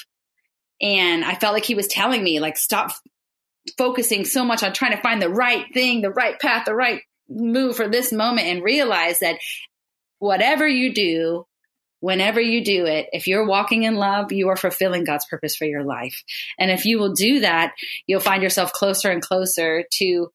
[0.81, 2.91] And I felt like he was telling me, like, stop
[3.77, 7.01] focusing so much on trying to find the right thing, the right path, the right
[7.29, 9.39] move for this moment and realize that
[10.19, 11.45] whatever you do,
[11.99, 15.65] whenever you do it, if you're walking in love, you are fulfilling God's purpose for
[15.65, 16.23] your life.
[16.59, 17.73] And if you will do that,
[18.05, 20.31] you'll find yourself closer and closer to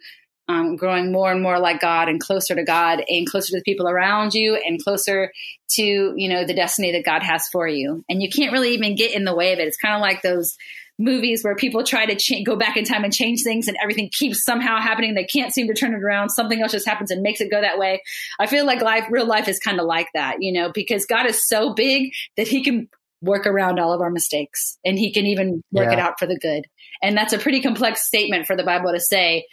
[0.48, 3.64] um, growing more and more like God and closer to God and closer to the
[3.64, 5.32] people around you and closer
[5.70, 8.04] to, you know, the destiny that God has for you.
[8.08, 9.68] And you can't really even get in the way of it.
[9.68, 10.56] It's kind of like those
[11.02, 14.08] movies where people try to cha- go back in time and change things and everything
[14.10, 15.14] keeps somehow happening.
[15.14, 16.30] They can't seem to turn it around.
[16.30, 18.02] Something else just happens and makes it go that way.
[18.38, 21.26] I feel like life, real life is kind of like that, you know, because God
[21.26, 22.88] is so big that he can
[23.20, 25.92] work around all of our mistakes and he can even work yeah.
[25.94, 26.64] it out for the good.
[27.02, 29.46] And that's a pretty complex statement for the Bible to say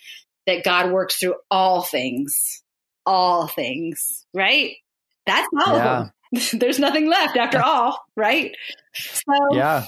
[0.47, 2.63] that God works through all things,
[3.05, 4.73] all things, right?
[5.25, 5.99] That's all yeah.
[5.99, 6.11] of them.
[6.59, 8.55] There's nothing left after all, right?
[8.93, 9.85] So, yeah.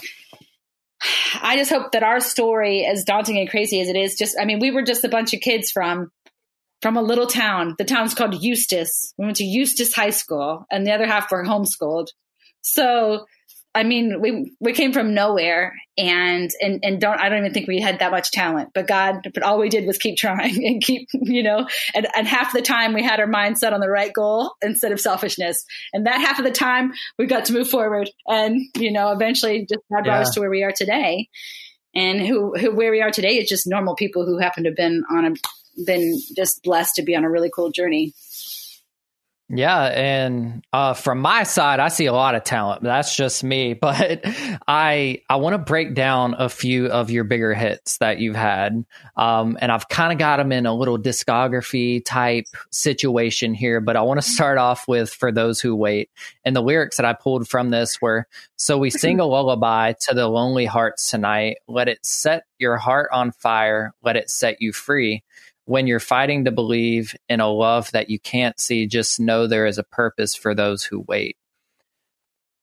[1.42, 4.46] I just hope that our story, as daunting and crazy as it is, just I
[4.46, 6.12] mean, we were just a bunch of kids from
[6.82, 7.76] from a little town.
[7.78, 9.14] The town's called Eustis.
[9.18, 12.08] We went to Eustis High School, and the other half were homeschooled.
[12.62, 13.26] So
[13.74, 17.68] I mean, we we came from nowhere, and and and don't I don't even think
[17.68, 18.72] we had that much talent.
[18.74, 22.28] But God, but all we did was keep trying and keep, you know, and and
[22.28, 26.06] half the time we had our mindset on the right goal instead of selfishness, and
[26.06, 29.82] that half of the time we got to move forward, and you know, eventually just
[29.90, 30.22] God brought yeah.
[30.22, 31.30] us to where we are today,
[31.96, 34.78] and who who where we are today is just normal people who happen to have
[34.78, 35.32] been on a
[35.86, 38.14] been just blessed to be on a really cool journey.
[39.54, 42.84] Yeah, and uh, from my side, I see a lot of talent.
[42.84, 44.22] That's just me, but
[44.66, 48.86] I I want to break down a few of your bigger hits that you've had,
[49.18, 53.82] um, and I've kind of got them in a little discography type situation here.
[53.82, 56.10] But I want to start off with "For Those Who Wait,"
[56.46, 60.16] and the lyrics that I pulled from this were: "So we sing a lullaby to
[60.16, 61.58] the lonely hearts tonight.
[61.68, 63.94] Let it set your heart on fire.
[64.02, 65.24] Let it set you free."
[65.66, 69.66] When you're fighting to believe in a love that you can't see, just know there
[69.66, 71.38] is a purpose for those who wait.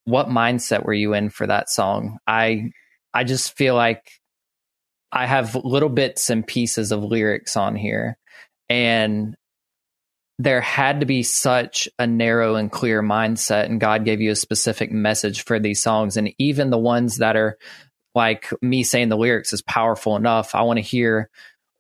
[0.05, 2.19] What mindset were you in for that song?
[2.27, 2.73] I
[3.13, 4.21] I just feel like
[5.11, 8.19] I have little bits and pieces of lyrics on here
[8.69, 9.37] and
[10.39, 14.37] there had to be such a narrow and clear mindset and God gave you a
[14.37, 17.59] specific message for these songs and even the ones that are
[18.15, 20.55] like me saying the lyrics is powerful enough.
[20.55, 21.31] I want to hear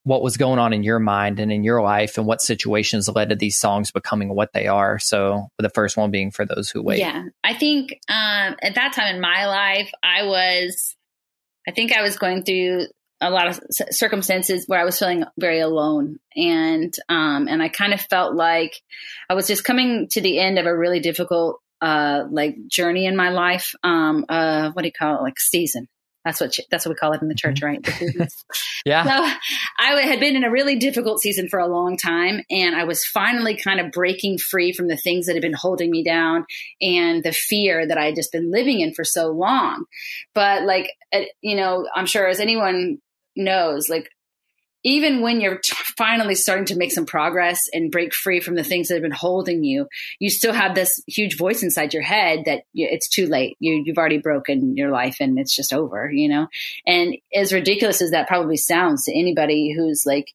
[0.05, 3.29] what was going on in your mind and in your life and what situations led
[3.29, 4.99] to these songs becoming what they are.
[4.99, 7.01] So the first one being for those who wait.
[7.01, 7.25] Yeah.
[7.45, 10.97] I think um, at that time in my life, I was,
[11.67, 12.87] I think I was going through
[13.21, 16.19] a lot of circumstances where I was feeling very alone.
[16.35, 18.81] And, um, and I kind of felt like
[19.29, 23.17] I was just coming to the end of a really difficult, uh, like journey in
[23.17, 23.75] my life.
[23.83, 25.23] Um, uh, what do you call it?
[25.23, 25.89] Like season.
[26.29, 28.21] That's what that's what we call it in the church, mm-hmm.
[28.21, 28.33] right?
[28.85, 29.03] yeah.
[29.03, 29.37] So
[29.79, 33.03] I had been in a really difficult season for a long time, and I was
[33.03, 36.45] finally kind of breaking free from the things that had been holding me down
[36.83, 39.87] and the fear that I had just been living in for so long.
[40.35, 40.93] But like,
[41.41, 42.99] you know, I'm sure as anyone
[43.35, 44.11] knows, like
[44.85, 45.61] even when you're
[45.97, 49.11] finally starting to make some progress and break free from the things that have been
[49.11, 49.89] holding you,
[50.21, 53.57] you still have this huge voice inside your head that it's too late.
[53.59, 56.47] You, you've already broken your life and it's just over, you know?
[56.87, 60.33] And as ridiculous as that probably sounds to anybody who's like,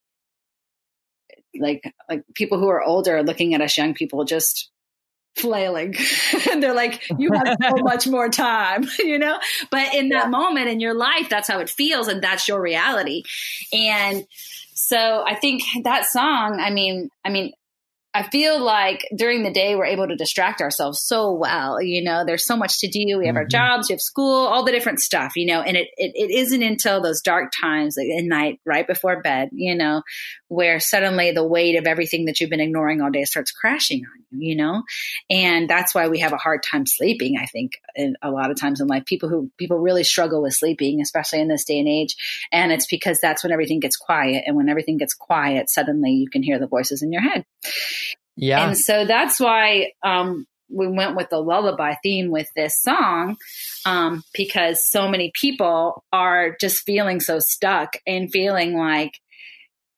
[1.58, 4.72] like, like people who are older looking at us young people just
[5.36, 5.96] flailing
[6.52, 9.38] and they're like you have so much more time you know
[9.72, 10.30] but in that yeah.
[10.30, 13.24] moment in your life that's how it feels and that's your reality
[13.72, 14.28] and
[14.74, 17.52] so i think that song i mean i mean
[18.16, 21.82] I feel like during the day we're able to distract ourselves so well.
[21.82, 23.18] You know, there's so much to do.
[23.18, 23.38] We have mm-hmm.
[23.38, 25.32] our jobs, we have school, all the different stuff.
[25.36, 28.86] You know, and it, it it isn't until those dark times like at night, right
[28.86, 30.04] before bed, you know,
[30.54, 34.26] where suddenly the weight of everything that you've been ignoring all day starts crashing on
[34.40, 34.50] you.
[34.50, 34.84] You know,
[35.30, 37.38] and that's why we have a hard time sleeping.
[37.40, 37.74] I think
[38.22, 41.48] a lot of times in life, people who people really struggle with sleeping, especially in
[41.48, 42.16] this day and age,
[42.52, 46.30] and it's because that's when everything gets quiet, and when everything gets quiet, suddenly you
[46.30, 47.46] can hear the voices in your head.
[48.36, 48.68] Yeah.
[48.68, 53.38] And so that's why um, we went with the lullaby theme with this song
[53.86, 59.20] um, because so many people are just feeling so stuck and feeling like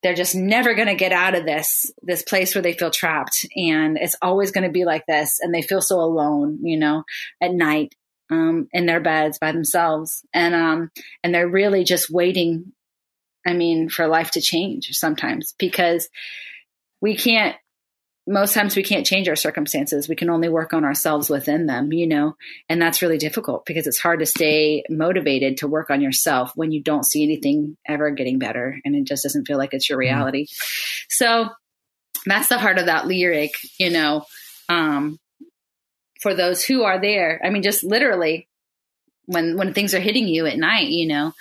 [0.05, 3.47] they're just never going to get out of this this place where they feel trapped.
[3.55, 7.03] And it's always going to be like this and they feel so alone you know
[7.41, 7.95] at night
[8.29, 10.23] um, in their beds by themselves.
[10.31, 10.91] And um
[11.23, 12.71] and they're really just waiting
[13.47, 16.07] i mean for life to change sometimes because
[17.01, 17.55] we can't
[18.27, 20.09] most times we can't change our circumstances.
[20.09, 22.35] We can only work on ourselves within them, you know,
[22.67, 26.71] and that's really difficult because it's hard to stay motivated to work on yourself when
[26.71, 29.99] you don't see anything ever getting better and it just doesn't feel like it's your
[29.99, 30.15] mm-hmm.
[30.15, 30.45] reality.
[30.45, 31.05] Mm-hmm.
[31.09, 31.49] So
[32.25, 34.25] that's the heart of that lyric, you know,
[34.69, 35.19] um,
[36.21, 37.39] for those who are there.
[37.43, 38.47] I mean, just literally
[39.27, 41.33] when when things are hitting you at night, you know,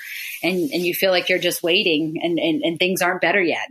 [0.43, 3.69] and and you feel like you're just waiting and and, and things aren't better yet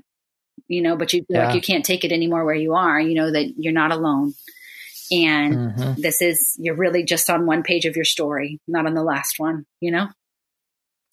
[0.73, 1.45] you know, but you feel yeah.
[1.47, 4.33] like you can't take it anymore where you are, you know, that you're not alone.
[5.11, 6.01] And mm-hmm.
[6.01, 9.35] this is, you're really just on one page of your story, not on the last
[9.37, 10.07] one, you know?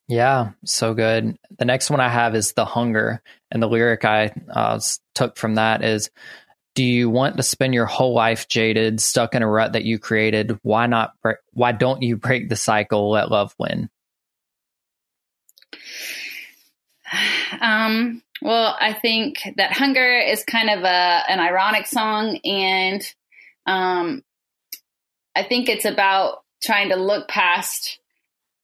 [0.08, 1.36] Yeah, so good.
[1.58, 3.22] The next one I have is The Hunger.
[3.50, 4.80] And the lyric I uh,
[5.14, 6.10] took from that is
[6.74, 9.98] Do you want to spend your whole life jaded, stuck in a rut that you
[9.98, 10.58] created?
[10.62, 11.12] Why not?
[11.52, 13.10] Why don't you break the cycle?
[13.10, 13.88] Let love win.
[17.60, 23.02] Um, well, I think that hunger is kind of a an ironic song, and
[23.66, 24.22] um,
[25.36, 27.98] I think it's about trying to look past.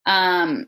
[0.05, 0.67] Um,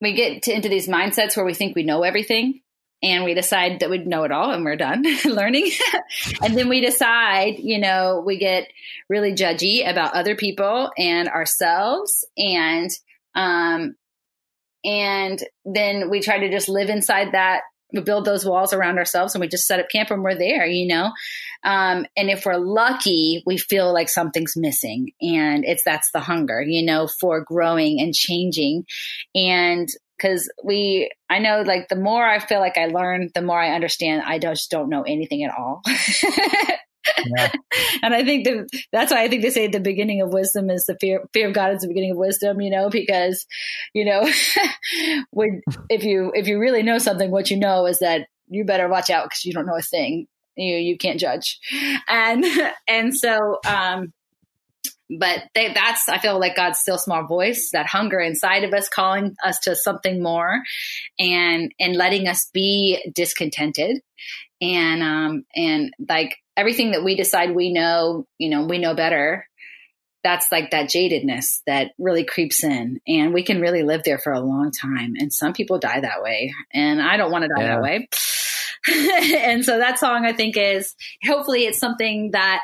[0.00, 2.60] we get to, into these mindsets where we think we know everything,
[3.02, 5.70] and we decide that we know it all, and we're done learning.
[6.42, 8.68] and then we decide, you know, we get
[9.10, 12.90] really judgy about other people and ourselves, and
[13.34, 13.94] um,
[14.84, 17.62] and then we try to just live inside that
[17.92, 20.66] we build those walls around ourselves and we just set up camp and we're there,
[20.66, 21.12] you know?
[21.64, 26.60] Um, and if we're lucky, we feel like something's missing and it's, that's the hunger,
[26.60, 28.84] you know, for growing and changing.
[29.34, 29.88] And
[30.20, 33.74] cause we, I know like the more I feel like I learn, the more I
[33.74, 35.82] understand I just don't know anything at all.
[37.26, 37.52] Yeah.
[38.02, 40.84] and I think that that's why I think they say the beginning of wisdom is
[40.86, 43.46] the fear fear of God is the beginning of wisdom, you know, because
[43.94, 44.28] you know
[45.30, 48.88] when if you if you really know something, what you know is that you better
[48.88, 50.26] watch out because you don't know a thing.
[50.56, 51.58] You you can't judge.
[52.08, 52.44] And
[52.86, 54.12] and so um
[55.10, 58.88] but they, that's i feel like god's still small voice that hunger inside of us
[58.88, 60.60] calling us to something more
[61.18, 64.02] and and letting us be discontented
[64.60, 69.46] and um and like everything that we decide we know, you know, we know better.
[70.24, 74.32] That's like that jadedness that really creeps in, and we can really live there for
[74.32, 75.14] a long time.
[75.16, 77.74] And some people die that way, and I don't want to die yeah.
[77.76, 78.08] that way.
[78.88, 80.94] and so that song, I think, is
[81.24, 82.62] hopefully it's something that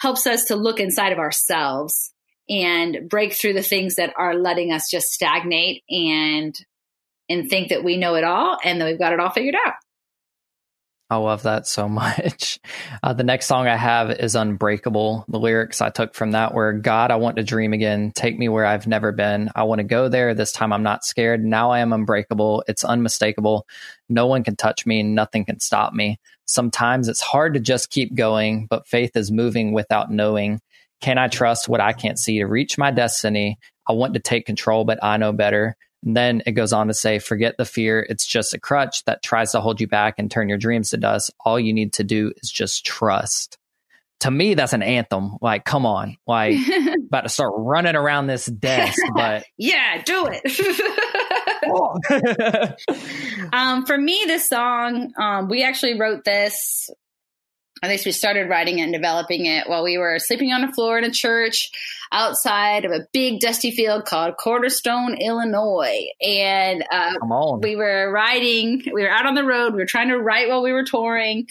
[0.00, 2.12] helps us to look inside of ourselves
[2.48, 6.54] and break through the things that are letting us just stagnate and
[7.28, 9.74] and think that we know it all and that we've got it all figured out.
[11.08, 12.58] I love that so much.
[13.02, 15.24] Uh, the next song I have is Unbreakable.
[15.28, 18.12] The lyrics I took from that were God, I want to dream again.
[18.14, 19.50] Take me where I've never been.
[19.54, 20.34] I want to go there.
[20.34, 21.44] This time I'm not scared.
[21.44, 22.64] Now I am unbreakable.
[22.66, 23.66] It's unmistakable.
[24.08, 25.02] No one can touch me.
[25.02, 26.18] Nothing can stop me.
[26.46, 30.60] Sometimes it's hard to just keep going, but faith is moving without knowing.
[31.00, 33.58] Can I trust what I can't see to reach my destiny?
[33.88, 35.76] I want to take control, but I know better.
[36.04, 38.06] And then it goes on to say, forget the fear.
[38.08, 40.96] It's just a crutch that tries to hold you back and turn your dreams to
[40.96, 41.32] dust.
[41.44, 43.58] All you need to do is just trust.
[44.20, 45.36] To me, that's an anthem.
[45.42, 46.56] Like, come on, like
[47.08, 50.42] about to start running around this desk, but yeah, do it.
[53.52, 56.88] um, for me, this song, um, we actually wrote this
[57.82, 60.72] at least we started writing it and developing it while we were sleeping on the
[60.72, 61.70] floor in a church
[62.10, 66.06] outside of a big dusty field called Cornerstone, Illinois.
[66.22, 67.12] And uh,
[67.60, 70.62] we were riding, we were out on the road, we were trying to write while
[70.62, 71.46] we were touring.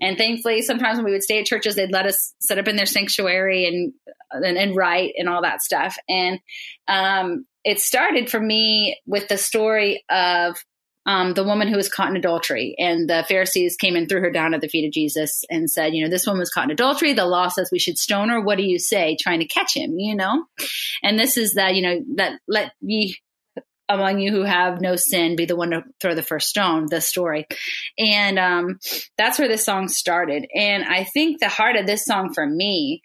[0.00, 2.76] And thankfully, sometimes when we would stay at churches, they'd let us set up in
[2.76, 3.92] their sanctuary and
[4.32, 5.96] and, and write and all that stuff.
[6.08, 6.38] And
[6.88, 10.56] um, it started for me with the story of
[11.06, 12.74] um, the woman who was caught in adultery.
[12.78, 15.94] And the Pharisees came and threw her down at the feet of Jesus and said,
[15.94, 17.12] You know, this woman was caught in adultery.
[17.12, 18.40] The law says we should stone her.
[18.40, 19.16] What do you say?
[19.20, 20.44] Trying to catch him, you know?
[21.02, 23.16] And this is that, you know, that let ye
[23.88, 27.00] among you who have no sin be the one to throw the first stone the
[27.00, 27.46] story
[27.98, 28.78] and um,
[29.18, 33.02] that's where this song started and i think the heart of this song for me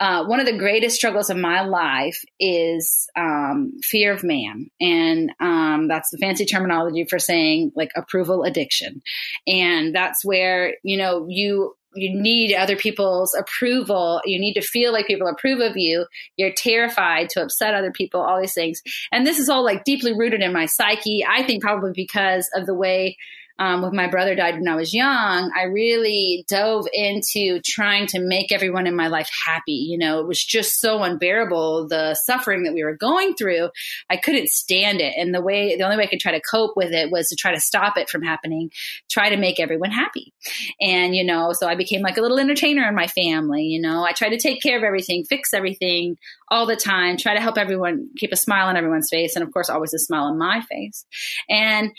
[0.00, 4.66] uh, one of the greatest struggles of my life is um, fear of man.
[4.80, 9.02] And um, that's the fancy terminology for saying like approval addiction.
[9.46, 14.20] And that's where, you know, you you need other people's approval.
[14.24, 16.06] You need to feel like people approve of you.
[16.36, 18.82] You're terrified to upset other people, all these things.
[19.12, 21.24] And this is all like deeply rooted in my psyche.
[21.24, 23.16] I think probably because of the way
[23.58, 28.18] um, when my brother died when I was young, I really dove into trying to
[28.18, 29.72] make everyone in my life happy.
[29.72, 33.70] You know, it was just so unbearable the suffering that we were going through.
[34.10, 36.76] I couldn't stand it, and the way the only way I could try to cope
[36.76, 38.72] with it was to try to stop it from happening,
[39.08, 40.32] try to make everyone happy.
[40.80, 43.64] And you know, so I became like a little entertainer in my family.
[43.64, 47.34] You know, I tried to take care of everything, fix everything all the time, try
[47.34, 50.24] to help everyone keep a smile on everyone's face, and of course, always a smile
[50.24, 51.06] on my face.
[51.48, 51.92] And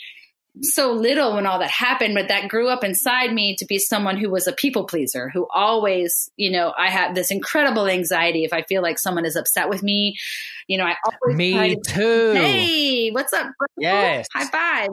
[0.62, 4.16] so little when all that happened, but that grew up inside me to be someone
[4.16, 8.52] who was a people pleaser, who always, you know, I have this incredible anxiety if
[8.52, 10.16] I feel like someone is upset with me.
[10.66, 12.32] You know, I always me to, too.
[12.32, 13.46] Hey, what's up?
[13.58, 13.66] Bro?
[13.78, 14.88] Yes, high five.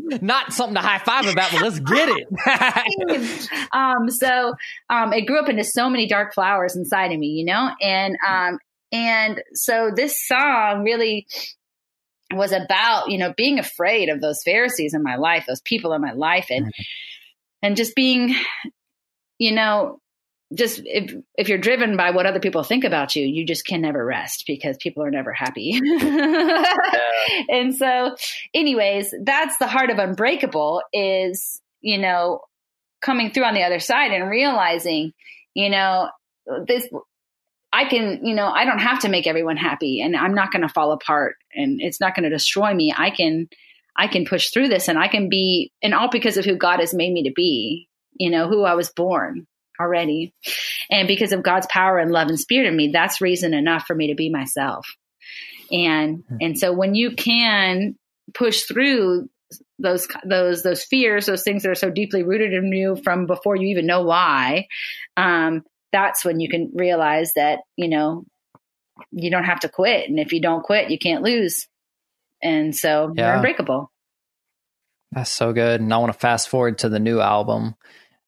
[0.22, 3.48] Not something to high five about, but let's get it.
[3.72, 4.54] um, so
[4.88, 8.16] um, it grew up into so many dark flowers inside of me, you know, and
[8.26, 8.58] um,
[8.90, 11.26] and so this song really
[12.32, 16.02] was about you know being afraid of those pharisees in my life those people in
[16.02, 16.82] my life and mm-hmm.
[17.62, 18.34] and just being
[19.38, 20.00] you know
[20.54, 23.80] just if if you're driven by what other people think about you you just can
[23.80, 26.74] never rest because people are never happy yeah.
[27.50, 28.14] and so
[28.54, 32.40] anyways that's the heart of unbreakable is you know
[33.00, 35.12] coming through on the other side and realizing
[35.54, 36.08] you know
[36.66, 36.88] this
[37.78, 40.62] I can, you know, I don't have to make everyone happy and I'm not going
[40.62, 42.92] to fall apart and it's not going to destroy me.
[42.96, 43.48] I can,
[43.96, 46.80] I can push through this and I can be, and all because of who God
[46.80, 49.46] has made me to be, you know, who I was born
[49.80, 50.34] already.
[50.90, 53.94] And because of God's power and love and spirit in me, that's reason enough for
[53.94, 54.88] me to be myself.
[55.70, 56.36] And, hmm.
[56.40, 57.94] and so when you can
[58.34, 59.28] push through
[59.78, 63.54] those those those fears, those things that are so deeply rooted in you from before
[63.54, 64.66] you even know why,
[65.16, 65.62] um,
[65.92, 68.24] that's when you can realize that, you know,
[69.10, 70.08] you don't have to quit.
[70.08, 71.66] And if you don't quit, you can't lose.
[72.42, 73.26] And so yeah.
[73.26, 73.90] you're unbreakable.
[75.12, 75.80] That's so good.
[75.80, 77.74] And I want to fast forward to the new album.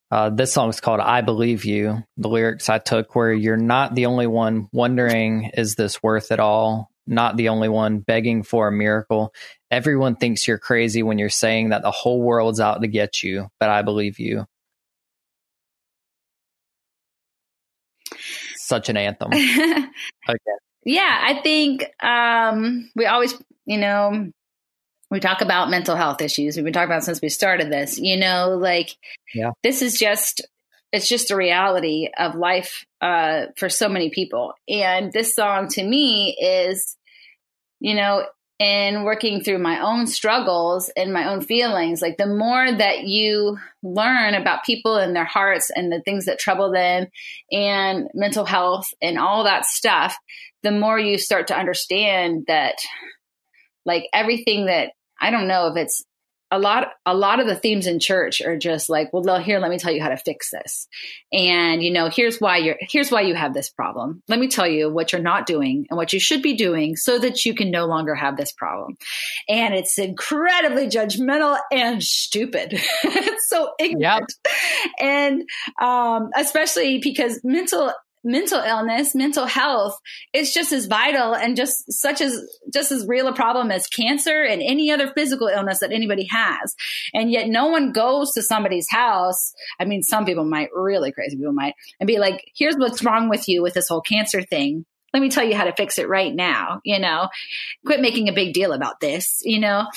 [0.09, 2.03] Uh, this song is called I Believe You.
[2.17, 6.39] The lyrics I took where you're not the only one wondering, is this worth it
[6.39, 6.89] all?
[7.07, 9.33] Not the only one begging for a miracle.
[9.69, 13.47] Everyone thinks you're crazy when you're saying that the whole world's out to get you,
[13.59, 14.45] but I believe you.
[18.71, 19.31] Such an anthem.
[19.33, 20.39] okay.
[20.85, 24.31] Yeah, I think um, we always, you know,
[25.11, 26.55] we talk about mental health issues.
[26.55, 27.99] We've been talking about since we started this.
[27.99, 28.95] You know, like
[29.35, 29.51] yeah.
[29.61, 30.41] this is just
[30.93, 34.53] it's just a reality of life uh, for so many people.
[34.69, 36.97] And this song to me is,
[37.81, 38.25] you know,
[38.61, 43.57] in working through my own struggles and my own feelings, like the more that you
[43.81, 47.07] learn about people and their hearts and the things that trouble them
[47.51, 50.15] and mental health and all that stuff,
[50.61, 52.75] the more you start to understand that
[53.83, 56.03] like everything that I don't know if it's
[56.51, 59.71] a lot a lot of the themes in church are just like well here let
[59.71, 60.87] me tell you how to fix this.
[61.31, 64.21] And you know here's why you're here's why you have this problem.
[64.27, 67.17] Let me tell you what you're not doing and what you should be doing so
[67.19, 68.97] that you can no longer have this problem.
[69.47, 72.79] And it's incredibly judgmental and stupid.
[73.47, 74.33] So ignorant.
[74.45, 74.93] Yep.
[74.99, 75.43] and
[75.81, 77.91] um, especially because mental
[78.23, 79.99] mental illness, mental health
[80.33, 82.39] is just as vital and just such as
[82.73, 86.75] just as real a problem as cancer and any other physical illness that anybody has.
[87.13, 89.53] And yet no one goes to somebody's house.
[89.79, 93.29] I mean, some people might, really crazy people might, and be like, here's what's wrong
[93.29, 94.85] with you with this whole cancer thing.
[95.13, 97.27] Let me tell you how to fix it right now, you know.
[97.85, 99.87] Quit making a big deal about this, you know.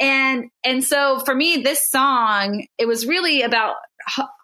[0.00, 3.76] And and so for me this song, it was really about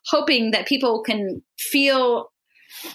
[0.07, 2.31] hoping that people can feel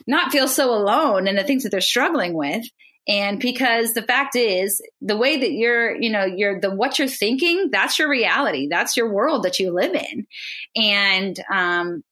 [0.05, 2.65] not feel so alone in the things that they're struggling with.
[3.07, 7.07] And because the fact is the way that you're you know you're the what you're
[7.07, 8.67] thinking that's your reality.
[8.69, 10.27] That's your world that you live in.
[10.75, 12.03] And um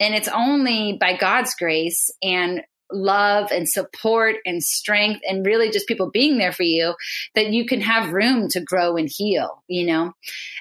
[0.00, 2.62] and it's only by god's grace and
[2.92, 6.94] love and support and strength and really just people being there for you
[7.34, 10.12] that you can have room to grow and heal, you know?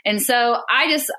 [0.06, 1.12] And so I just,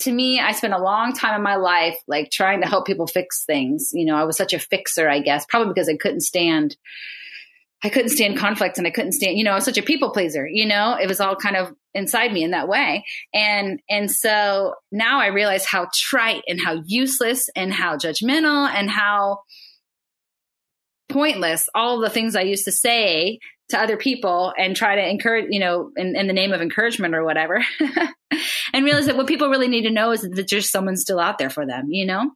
[0.00, 3.06] to me, I spent a long time in my life like trying to help people
[3.06, 3.90] fix things.
[3.92, 6.76] You know, I was such a fixer, I guess, probably because I couldn't stand
[7.82, 10.10] I couldn't stand conflict and I couldn't stand, you know, I was such a people
[10.10, 13.04] pleaser, you know, it was all kind of inside me in that way.
[13.34, 18.90] And, and so now I realize how trite and how useless and how judgmental and
[18.90, 19.42] how
[21.08, 23.38] pointless all the things I used to say
[23.68, 27.14] to other people and try to encourage, you know, in, in the name of encouragement
[27.14, 27.64] or whatever.
[28.72, 31.38] and realize that what people really need to know is that there's someone still out
[31.38, 32.30] there for them, you know?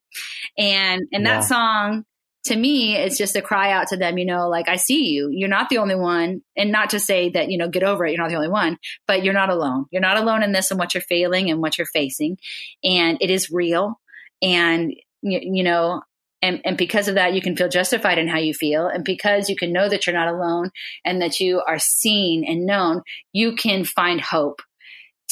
[0.59, 1.41] And, and yeah.
[1.41, 2.05] that song,
[2.45, 5.29] to me, it's just a cry out to them, you know, like, I see you.
[5.31, 6.43] You're not the only one.
[6.57, 8.13] And not to say that, you know, get over it.
[8.13, 9.87] You're not the only one, but you're not alone.
[9.91, 12.39] You're not alone in this and what you're failing and what you're facing.
[12.83, 14.01] And it is real.
[14.43, 16.03] And, you, you know,
[16.43, 18.87] and, and because of that, you can feel justified in how you feel.
[18.87, 20.71] And because you can know that you're not alone
[21.05, 24.63] and that you are seen and known, you can find hope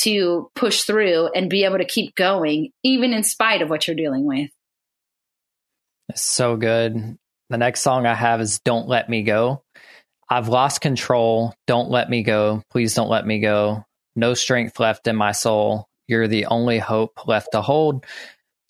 [0.01, 3.97] to push through and be able to keep going, even in spite of what you're
[3.97, 4.51] dealing with.
[6.15, 7.19] So good.
[7.51, 9.63] The next song I have is Don't Let Me Go.
[10.29, 11.55] I've lost control.
[11.67, 12.63] Don't let me go.
[12.71, 13.85] Please don't let me go.
[14.15, 15.89] No strength left in my soul.
[16.07, 18.05] You're the only hope left to hold.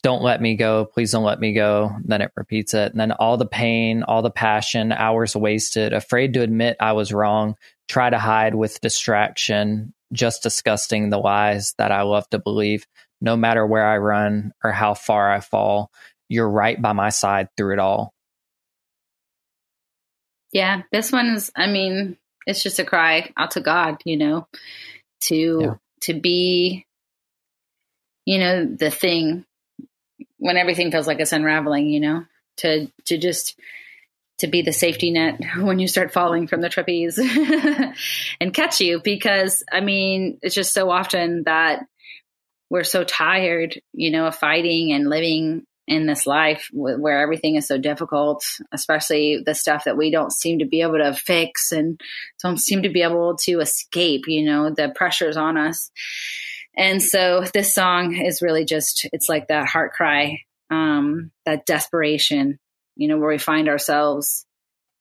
[0.02, 0.84] Don't let me go.
[0.84, 1.90] Please don't let me go.
[2.04, 2.92] Then it repeats it.
[2.92, 7.12] And then all the pain, all the passion, hours wasted, afraid to admit I was
[7.12, 7.56] wrong,
[7.88, 12.86] try to hide with distraction, just disgusting the lies that I love to believe.
[13.20, 15.90] No matter where I run or how far I fall,
[16.28, 18.14] you're right by my side through it all.
[20.52, 24.46] Yeah, this one is, I mean, it's just a cry out to God, you know,
[25.22, 25.74] to, yeah.
[26.02, 26.86] to be,
[28.24, 29.44] you know, the thing
[30.38, 32.24] when everything feels like it's unraveling, you know,
[32.58, 33.58] to, to just,
[34.38, 37.18] to be the safety net when you start falling from the trapeze
[38.40, 41.84] and catch you because I mean, it's just so often that
[42.70, 47.66] we're so tired, you know, of fighting and living in this life where everything is
[47.66, 51.98] so difficult, especially the stuff that we don't seem to be able to fix and
[52.42, 55.90] don't seem to be able to escape, you know, the pressures on us.
[56.78, 62.60] And so this song is really just, it's like that heart cry, um, that desperation,
[62.94, 64.46] you know, where we find ourselves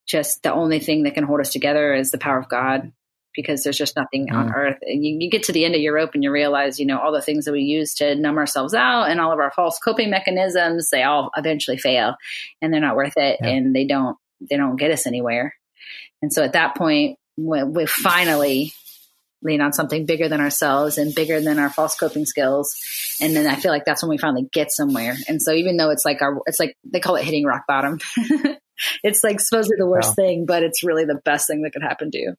[0.04, 2.92] just the only thing that can hold us together is the power of God
[3.32, 4.34] because there's just nothing mm.
[4.34, 4.78] on earth.
[4.82, 7.12] You, you, get to the end of your rope and you realize, you know, all
[7.12, 10.10] the things that we use to numb ourselves out and all of our false coping
[10.10, 12.16] mechanisms, they all eventually fail
[12.60, 13.48] and they're not worth it yeah.
[13.50, 15.54] and they don't, they don't get us anywhere.
[16.22, 18.72] And so at that point, we, we finally
[19.42, 22.74] lean on something bigger than ourselves and bigger than our false coping skills.
[23.20, 25.16] And then I feel like that's when we finally get somewhere.
[25.28, 27.98] And so even though it's like our, it's like they call it hitting rock bottom.
[29.04, 30.14] it's like supposedly the worst wow.
[30.14, 32.34] thing, but it's really the best thing that could happen to you.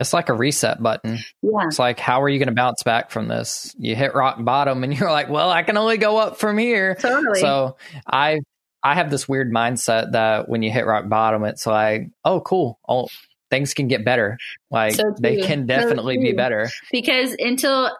[0.00, 1.18] It's like a reset button.
[1.42, 1.66] Yeah.
[1.66, 3.74] It's like, how are you going to bounce back from this?
[3.78, 6.94] You hit rock bottom and you're like, well, I can only go up from here.
[6.94, 7.40] Totally.
[7.40, 8.40] So I,
[8.82, 12.80] I have this weird mindset that when you hit rock bottom, it's like, oh, cool.
[12.88, 13.08] Oh,
[13.50, 14.38] things can get better.
[14.70, 16.70] Like so they can definitely so be better.
[16.90, 17.96] Because until,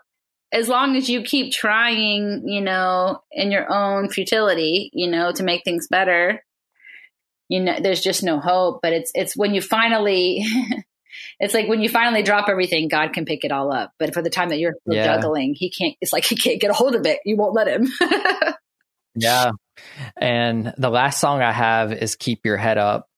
[0.52, 5.42] as long as you keep trying, you know, in your own futility, you know, to
[5.42, 6.42] make things better,
[7.48, 8.80] you know, there's just no hope.
[8.82, 10.44] But it's, it's when you finally,
[11.40, 13.92] it's like when you finally drop everything, God can pick it all up.
[13.98, 15.04] But for the time that you're yeah.
[15.04, 17.20] juggling, he can't, it's like he can't get a hold of it.
[17.24, 17.88] You won't let him.
[19.14, 19.50] yeah.
[20.16, 23.09] And the last song I have is Keep Your Head Up.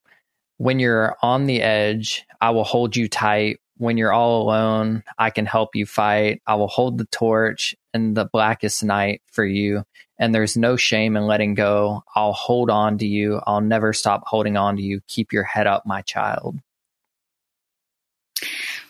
[0.62, 3.58] When you're on the edge, I will hold you tight.
[3.78, 6.40] When you're all alone, I can help you fight.
[6.46, 9.82] I will hold the torch in the blackest night for you.
[10.20, 12.04] And there's no shame in letting go.
[12.14, 13.40] I'll hold on to you.
[13.44, 15.00] I'll never stop holding on to you.
[15.08, 16.60] Keep your head up, my child.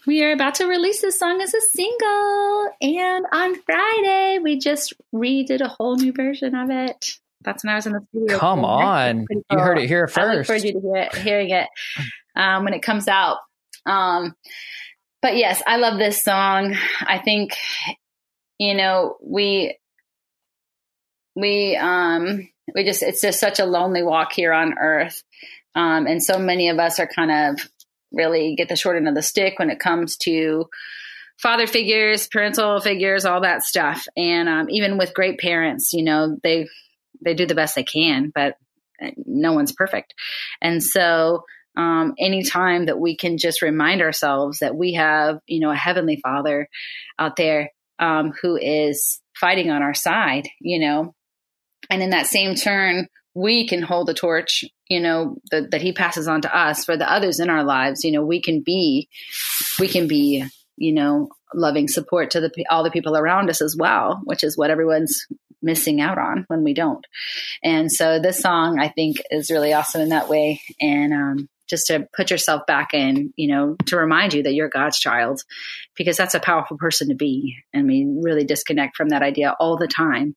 [0.06, 4.92] We are about to release this song as a single, and on Friday we just
[5.14, 7.18] redid a whole new version of it.
[7.44, 8.38] That's when I was in the studio.
[8.38, 9.42] Come on, cool.
[9.50, 10.18] you heard it here first.
[10.18, 11.68] I look forward to hear it, hearing it
[12.36, 13.38] um, when it comes out.
[13.86, 14.34] Um,
[15.20, 16.76] but yes, I love this song.
[17.00, 17.56] I think
[18.58, 19.78] you know we
[21.34, 25.22] we um we just it's just such a lonely walk here on earth
[25.74, 27.68] um, and so many of us are kind of
[28.12, 30.68] really get the short end of the stick when it comes to
[31.38, 34.06] father figures, parental figures, all that stuff.
[34.16, 36.68] And um, even with great parents, you know, they
[37.20, 38.56] they do the best they can, but
[39.02, 40.14] uh, no one's perfect.
[40.60, 41.44] And so,
[41.76, 46.20] um, anytime that we can just remind ourselves that we have, you know, a heavenly
[46.22, 46.68] Father
[47.18, 51.14] out there um, who is fighting on our side, you know,
[51.88, 55.94] and in that same turn, we can hold the torch you know, the, that he
[55.94, 59.08] passes on to us for the others in our lives, you know, we can be,
[59.80, 60.44] we can be,
[60.76, 64.58] you know, loving support to the all the people around us as well, which is
[64.58, 65.26] what everyone's
[65.62, 67.06] missing out on when we don't.
[67.62, 70.60] And so this song, I think, is really awesome in that way.
[70.80, 74.68] And um, just to put yourself back in, you know, to remind you that you're
[74.68, 75.42] God's child,
[75.96, 77.56] because that's a powerful person to be.
[77.72, 80.36] And we really disconnect from that idea all the time.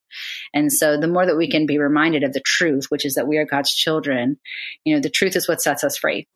[0.54, 3.28] And so the more that we can be reminded of the truth, which is that
[3.28, 4.38] we are God's children,
[4.84, 6.26] you know, the truth is what sets us free.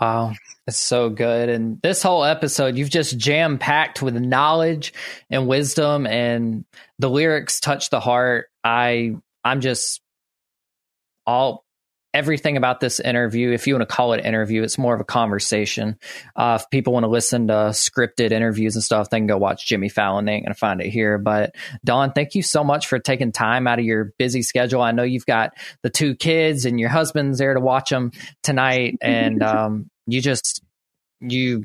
[0.00, 0.32] Wow,
[0.66, 1.48] it's so good.
[1.48, 4.94] And this whole episode, you've just jam packed with knowledge
[5.30, 6.64] and wisdom, and
[6.98, 8.48] the lyrics touch the heart.
[8.64, 10.00] I I'm just
[11.26, 11.61] all
[12.14, 15.00] everything about this interview, if you want to call it an interview, it's more of
[15.00, 15.98] a conversation.
[16.36, 19.66] Uh, if people want to listen to scripted interviews and stuff, they can go watch
[19.66, 20.24] Jimmy Fallon.
[20.24, 21.18] They ain't going to find it here.
[21.18, 21.54] But
[21.84, 24.82] Dawn, thank you so much for taking time out of your busy schedule.
[24.82, 25.52] I know you've got
[25.82, 28.98] the two kids and your husband's there to watch them tonight.
[29.12, 30.62] And um, you just,
[31.20, 31.64] you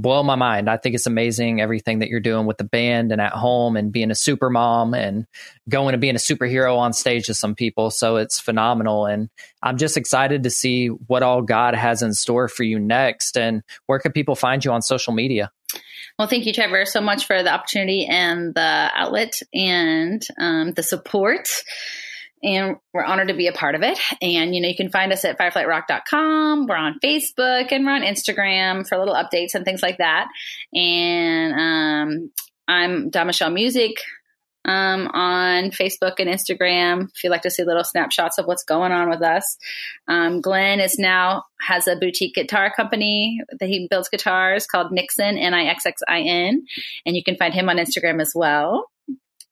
[0.00, 0.68] blow my mind.
[0.68, 3.92] I think it's amazing everything that you're doing with the band and at home and
[3.92, 5.26] being a super mom and
[5.68, 7.90] going and being a superhero on stage to some people.
[7.90, 9.06] So it's phenomenal.
[9.06, 9.30] And
[9.62, 13.36] I'm just excited to see what all God has in store for you next.
[13.36, 15.50] And where can people find you on social media?
[16.18, 20.82] Well, thank you, Trevor, so much for the opportunity and the outlet and um, the
[20.82, 21.48] support
[22.44, 23.98] and we're honored to be a part of it.
[24.20, 26.66] And, you know, you can find us at fireflightrock.com.
[26.66, 30.28] We're on Facebook and we're on Instagram for little updates and things like that.
[30.74, 32.30] And um,
[32.68, 33.96] I'm Dawn Michele Music
[34.66, 38.92] um, on Facebook and Instagram if you'd like to see little snapshots of what's going
[38.92, 39.56] on with us.
[40.06, 45.38] Um, Glenn is now has a boutique guitar company that he builds guitars called Nixon,
[45.38, 46.66] N I X X I N.
[47.06, 48.90] And you can find him on Instagram as well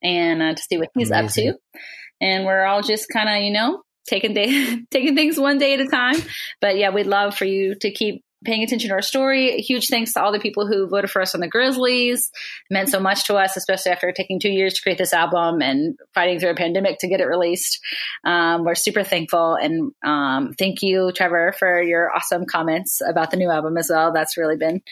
[0.03, 1.51] and uh, to see what he's Amazing.
[1.51, 1.81] up to
[2.23, 5.81] and we're all just kind of, you know, taking day, taking things one day at
[5.81, 6.17] a time.
[6.61, 9.61] But yeah, we'd love for you to keep paying attention to our story.
[9.61, 12.31] huge thanks to all the people who voted for us on the Grizzlies.
[12.71, 15.63] It meant so much to us, especially after taking two years to create this album
[15.63, 17.81] and fighting through a pandemic to get it released.
[18.25, 19.55] Um, we're super thankful.
[19.55, 24.13] And um, thank you, Trevor, for your awesome comments about the new album as well.
[24.13, 24.83] That's really been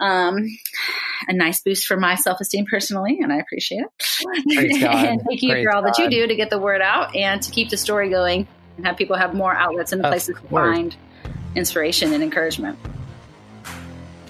[0.00, 0.48] um,
[1.28, 4.24] a nice boost for my self esteem personally, and I appreciate it.
[5.12, 5.94] and thank you Praise for all God.
[5.94, 8.86] that you do to get the word out and to keep the story going and
[8.86, 10.96] have people have more outlets and places to find
[11.54, 12.78] inspiration and encouragement.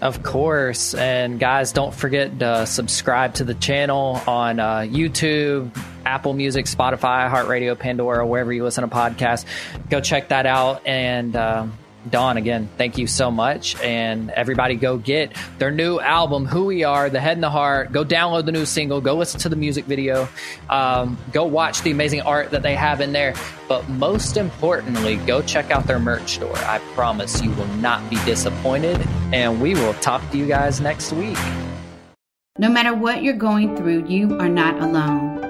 [0.00, 0.94] Of course.
[0.94, 7.30] And guys, don't forget to subscribe to the channel on uh, YouTube, Apple Music, Spotify,
[7.30, 9.44] iHeartRadio, Pandora, wherever you listen to podcasts.
[9.90, 10.86] Go check that out.
[10.86, 11.78] And um,
[12.09, 13.78] Dawn, again, thank you so much.
[13.82, 17.92] And everybody go get their new album, Who We Are, The Head and the Heart.
[17.92, 19.01] Go download the new single.
[19.01, 20.28] Go listen to the music video.
[20.70, 23.34] Um, go watch the amazing art that they have in there.
[23.68, 26.57] But most importantly, go check out their merch store.
[26.57, 28.98] I promise you will not be disappointed.
[29.32, 31.38] And we will talk to you guys next week.
[32.59, 35.49] No matter what you're going through, you are not alone.